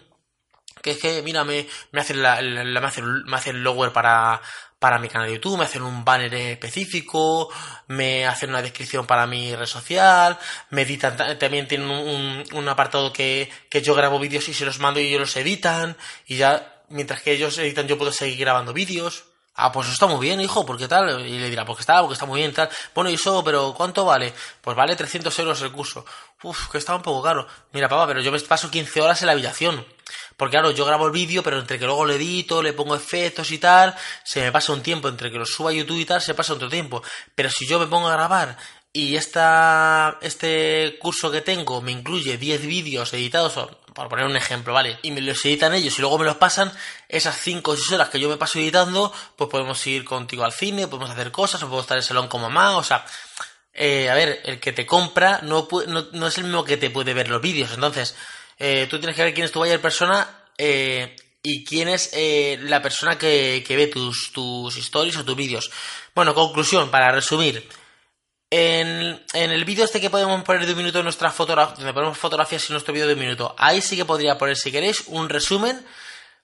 que 0.81 0.91
es 0.91 0.97
que, 0.97 1.21
mira, 1.21 1.45
me, 1.45 1.67
me 1.93 2.01
hacen 2.01 2.21
la, 2.21 2.41
la- 2.41 2.81
me 2.81 2.87
hacen, 2.87 3.23
me 3.23 3.37
hacen 3.37 3.55
el 3.55 3.63
logo 3.63 3.91
para, 3.93 4.41
para 4.79 4.97
mi 4.97 5.09
canal 5.09 5.27
de 5.27 5.35
YouTube, 5.35 5.57
me 5.57 5.65
hacen 5.65 5.81
un 5.83 6.05
banner 6.05 6.33
específico, 6.33 7.49
me 7.87 8.25
hacen 8.25 8.49
una 8.49 8.61
descripción 8.61 9.05
para 9.05 9.27
mi 9.27 9.53
red 9.55 9.65
social, 9.65 10.37
me 10.69 10.83
editan, 10.83 11.17
ta- 11.17 11.37
también 11.37 11.67
tienen 11.67 11.89
un, 11.89 12.43
un- 12.53 12.69
apartado 12.69 13.11
que, 13.11 13.51
que 13.69 13.81
yo 13.81 13.93
grabo 13.93 14.19
vídeos 14.19 14.47
y 14.47 14.53
se 14.53 14.65
los 14.65 14.79
mando 14.79 14.99
y 14.99 15.07
ellos 15.07 15.19
los 15.21 15.35
editan, 15.37 15.97
y 16.27 16.37
ya, 16.37 16.81
mientras 16.89 17.21
que 17.21 17.33
ellos 17.33 17.57
editan 17.57 17.87
yo 17.87 17.97
puedo 17.97 18.11
seguir 18.11 18.39
grabando 18.39 18.73
vídeos. 18.73 19.25
Ah, 19.61 19.73
pues 19.73 19.87
eso 19.87 19.93
está 19.95 20.07
muy 20.07 20.25
bien, 20.25 20.39
hijo, 20.39 20.65
¿por 20.65 20.77
qué 20.77 20.87
tal? 20.87 21.27
Y 21.27 21.37
le 21.37 21.49
dirá, 21.49 21.65
porque 21.65 21.81
está, 21.81 21.99
porque 21.99 22.13
está 22.13 22.25
muy 22.25 22.39
bien, 22.39 22.53
tal. 22.53 22.69
Bueno, 22.95 23.09
y 23.09 23.15
eso, 23.15 23.43
pero 23.43 23.73
¿cuánto 23.75 24.05
vale? 24.05 24.33
Pues 24.61 24.77
vale 24.77 24.95
300 24.95 25.37
euros 25.39 25.61
el 25.61 25.73
curso. 25.73 26.05
Uf, 26.43 26.69
que 26.69 26.77
está 26.77 26.95
un 26.95 27.01
poco 27.01 27.21
caro. 27.21 27.45
Mira, 27.73 27.89
papá, 27.89 28.07
pero 28.07 28.21
yo 28.21 28.31
me 28.31 28.39
paso 28.39 28.71
15 28.71 29.01
horas 29.01 29.21
en 29.21 29.25
la 29.25 29.33
habitación. 29.33 29.85
Porque 30.39 30.53
claro, 30.53 30.71
yo 30.71 30.85
grabo 30.85 31.05
el 31.05 31.11
vídeo, 31.11 31.43
pero 31.43 31.59
entre 31.59 31.77
que 31.77 31.83
luego 31.83 32.05
lo 32.05 32.13
edito, 32.13 32.63
le 32.63 32.71
pongo 32.71 32.95
efectos 32.95 33.51
y 33.51 33.57
tal, 33.57 33.93
se 34.23 34.39
me 34.39 34.53
pasa 34.53 34.71
un 34.71 34.81
tiempo, 34.81 35.09
entre 35.09 35.29
que 35.29 35.37
lo 35.37 35.45
suba 35.45 35.71
a 35.71 35.73
YouTube 35.73 35.99
y 35.99 36.05
tal, 36.05 36.21
se 36.21 36.33
pasa 36.33 36.53
otro 36.53 36.69
tiempo. 36.69 37.03
Pero 37.35 37.49
si 37.49 37.67
yo 37.67 37.77
me 37.77 37.87
pongo 37.87 38.07
a 38.07 38.13
grabar 38.13 38.55
y 38.93 39.17
esta, 39.17 40.17
este 40.21 40.97
curso 40.97 41.29
que 41.29 41.41
tengo 41.41 41.81
me 41.81 41.91
incluye 41.91 42.37
10 42.37 42.65
vídeos 42.67 43.13
editados, 43.13 43.51
por 43.93 44.07
poner 44.07 44.27
un 44.27 44.37
ejemplo, 44.37 44.73
¿vale? 44.73 44.97
Y 45.01 45.11
me 45.11 45.19
los 45.19 45.43
editan 45.43 45.73
ellos 45.73 45.97
y 45.97 46.01
luego 46.01 46.17
me 46.17 46.23
los 46.23 46.37
pasan, 46.37 46.71
esas 47.09 47.37
5 47.41 47.71
o 47.71 47.75
6 47.75 47.91
horas 47.91 48.07
que 48.07 48.21
yo 48.21 48.29
me 48.29 48.37
paso 48.37 48.59
editando, 48.59 49.11
pues 49.35 49.49
podemos 49.49 49.85
ir 49.87 50.05
contigo 50.05 50.45
al 50.45 50.53
cine, 50.53 50.87
podemos 50.87 51.09
hacer 51.09 51.33
cosas, 51.33 51.61
o 51.63 51.65
podemos 51.65 51.83
estar 51.83 51.97
en 51.97 52.03
el 52.03 52.07
salón 52.07 52.29
con 52.29 52.41
mamá, 52.41 52.77
o 52.77 52.83
sea, 52.83 53.05
eh, 53.73 54.09
a 54.09 54.15
ver, 54.15 54.39
el 54.45 54.61
que 54.61 54.71
te 54.71 54.85
compra 54.85 55.41
no, 55.43 55.67
no, 55.87 56.07
no 56.13 56.27
es 56.27 56.37
el 56.37 56.45
mismo 56.45 56.63
que 56.63 56.77
te 56.77 56.89
puede 56.89 57.13
ver 57.13 57.27
los 57.27 57.41
vídeos. 57.41 57.71
Entonces, 57.73 58.15
eh, 58.59 58.87
tú 58.89 58.99
tienes 58.99 59.15
que 59.15 59.23
ver 59.23 59.33
quién 59.33 59.45
es 59.45 59.51
tu 59.51 59.59
buyer 59.59 59.81
persona 59.81 60.45
eh, 60.57 61.15
y 61.41 61.63
quién 61.63 61.87
es 61.87 62.11
eh, 62.13 62.59
la 62.61 62.81
persona 62.81 63.17
que, 63.17 63.63
que 63.65 63.75
ve 63.77 63.87
tus, 63.87 64.31
tus 64.33 64.75
stories 64.77 65.17
o 65.17 65.25
tus 65.25 65.35
vídeos. 65.35 65.71
Bueno, 66.13 66.35
conclusión, 66.35 66.91
para 66.91 67.11
resumir. 67.11 67.67
En, 68.51 69.23
en 69.33 69.51
el 69.51 69.63
vídeo 69.63 69.85
este 69.85 70.01
que 70.01 70.09
podemos 70.09 70.43
poner 70.43 70.65
de 70.65 70.71
un 70.73 70.79
minuto 70.79 71.03
nuestra 71.03 71.31
fotografía, 71.31 71.75
donde 71.75 71.93
ponemos 71.93 72.17
fotografías 72.17 72.67
en 72.69 72.73
nuestro 72.73 72.93
vídeo 72.93 73.07
de 73.07 73.13
un 73.13 73.19
minuto, 73.19 73.55
ahí 73.57 73.81
sí 73.81 73.95
que 73.95 74.05
podría 74.05 74.37
poner, 74.37 74.57
si 74.57 74.71
queréis, 74.71 75.03
un 75.07 75.29
resumen 75.29 75.85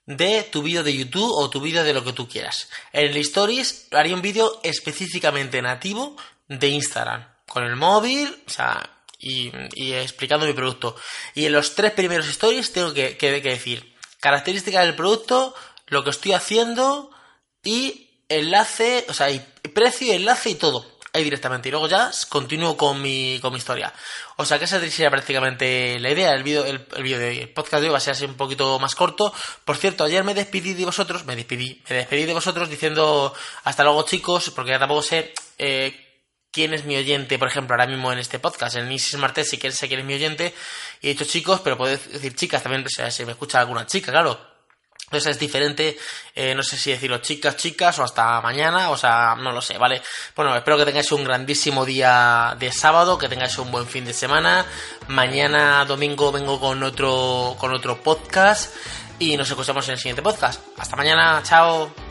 de 0.06 0.44
tu 0.44 0.62
vídeo 0.62 0.84
de 0.84 0.96
YouTube 0.96 1.32
o 1.36 1.50
tu 1.50 1.60
vídeo 1.60 1.82
de 1.82 1.92
lo 1.92 2.04
que 2.04 2.12
tú 2.12 2.28
quieras. 2.28 2.70
En 2.92 3.10
el 3.10 3.16
Stories 3.18 3.88
haría 3.90 4.14
un 4.14 4.22
vídeo 4.22 4.60
específicamente 4.62 5.60
nativo 5.60 6.16
de 6.48 6.68
Instagram, 6.68 7.26
con 7.48 7.64
el 7.64 7.74
móvil, 7.74 8.42
o 8.46 8.50
sea, 8.50 8.88
y, 9.18 9.50
y 9.74 9.92
explicando 9.94 10.46
mi 10.46 10.52
producto. 10.52 10.96
Y 11.34 11.46
en 11.46 11.52
los 11.52 11.74
tres 11.74 11.92
primeros 11.92 12.28
Stories 12.28 12.72
tengo 12.72 12.92
que, 12.92 13.16
que- 13.16 13.40
decir 13.40 13.94
características 14.20 14.84
del 14.84 14.96
producto, 14.96 15.54
lo 15.86 16.02
que 16.02 16.10
estoy 16.10 16.32
haciendo 16.32 17.10
y 17.62 18.22
enlace, 18.28 19.04
o 19.08 19.14
sea, 19.14 19.30
y 19.30 19.38
precio, 19.74 20.12
enlace 20.12 20.50
y 20.50 20.54
todo. 20.56 20.96
Ahí 21.12 21.24
directamente. 21.24 21.68
Y 21.68 21.72
luego 21.72 21.88
ya 21.88 22.10
continúo 22.28 22.76
con 22.76 23.00
mi, 23.00 23.38
con 23.40 23.50
mi 23.50 23.58
historia. 23.58 23.90
O 24.36 24.44
sea 24.44 24.58
que 24.58 24.66
esa 24.66 24.78
sería 24.80 25.10
prácticamente 25.10 25.98
la 25.98 26.10
idea. 26.10 26.34
El 26.34 26.42
vídeo, 26.42 26.66
el, 26.66 26.86
el 26.94 27.02
vídeo 27.02 27.18
de 27.18 27.28
hoy, 27.28 27.38
el 27.38 27.48
podcast 27.54 27.80
de 27.80 27.86
hoy 27.86 27.92
va 27.92 27.96
a 27.96 28.00
ser 28.02 28.12
así 28.12 28.26
un 28.26 28.34
poquito 28.34 28.78
más 28.78 28.94
corto. 28.94 29.32
Por 29.64 29.78
cierto, 29.78 30.04
ayer 30.04 30.24
me 30.24 30.34
despedí 30.34 30.74
de 30.74 30.84
vosotros, 30.84 31.24
me 31.24 31.34
despedí, 31.34 31.82
me 31.88 31.96
despedí 31.96 32.26
de 32.26 32.34
vosotros 32.34 32.68
diciendo 32.68 33.32
hasta 33.64 33.82
luego 33.82 34.02
chicos, 34.02 34.50
porque 34.50 34.72
ya 34.72 34.78
tampoco 34.78 35.00
sé 35.00 35.32
eh, 35.56 36.05
quién 36.56 36.72
es 36.72 36.86
mi 36.86 36.96
oyente, 36.96 37.38
por 37.38 37.48
ejemplo, 37.48 37.74
ahora 37.74 37.86
mismo 37.86 38.10
en 38.10 38.18
este 38.18 38.38
podcast, 38.38 38.76
en 38.76 38.90
Isis 38.90 39.18
Martes, 39.18 39.50
si 39.50 39.58
quieres 39.58 39.78
sé 39.78 39.88
quién 39.88 40.00
es 40.00 40.06
mi 40.06 40.14
oyente. 40.14 40.54
Y 41.02 41.08
he 41.08 41.10
dicho 41.10 41.26
chicos, 41.26 41.60
pero 41.60 41.76
puedo 41.76 41.94
decir 41.94 42.34
chicas 42.34 42.62
también, 42.62 42.82
o 42.82 42.88
sea, 42.88 43.10
si 43.10 43.26
me 43.26 43.32
escucha 43.32 43.60
alguna 43.60 43.84
chica, 43.84 44.10
claro. 44.10 44.40
Entonces 45.04 45.32
es 45.32 45.38
diferente, 45.38 45.98
eh, 46.34 46.54
no 46.54 46.62
sé 46.62 46.78
si 46.78 46.90
decirlo 46.90 47.18
chicas, 47.18 47.58
chicas 47.58 47.98
o 47.98 48.04
hasta 48.04 48.40
mañana, 48.40 48.88
o 48.88 48.96
sea, 48.96 49.34
no 49.36 49.52
lo 49.52 49.60
sé, 49.60 49.76
¿vale? 49.76 50.00
Bueno, 50.34 50.56
espero 50.56 50.78
que 50.78 50.86
tengáis 50.86 51.12
un 51.12 51.24
grandísimo 51.24 51.84
día 51.84 52.56
de 52.58 52.72
sábado, 52.72 53.18
que 53.18 53.28
tengáis 53.28 53.58
un 53.58 53.70
buen 53.70 53.86
fin 53.86 54.06
de 54.06 54.14
semana. 54.14 54.64
Mañana 55.08 55.84
domingo 55.84 56.32
vengo 56.32 56.58
con 56.58 56.82
otro, 56.82 57.54
con 57.58 57.74
otro 57.74 58.02
podcast 58.02 58.74
y 59.18 59.36
nos 59.36 59.50
escuchamos 59.50 59.86
en 59.88 59.92
el 59.92 59.98
siguiente 59.98 60.22
podcast. 60.22 60.62
Hasta 60.78 60.96
mañana, 60.96 61.42
chao. 61.44 62.05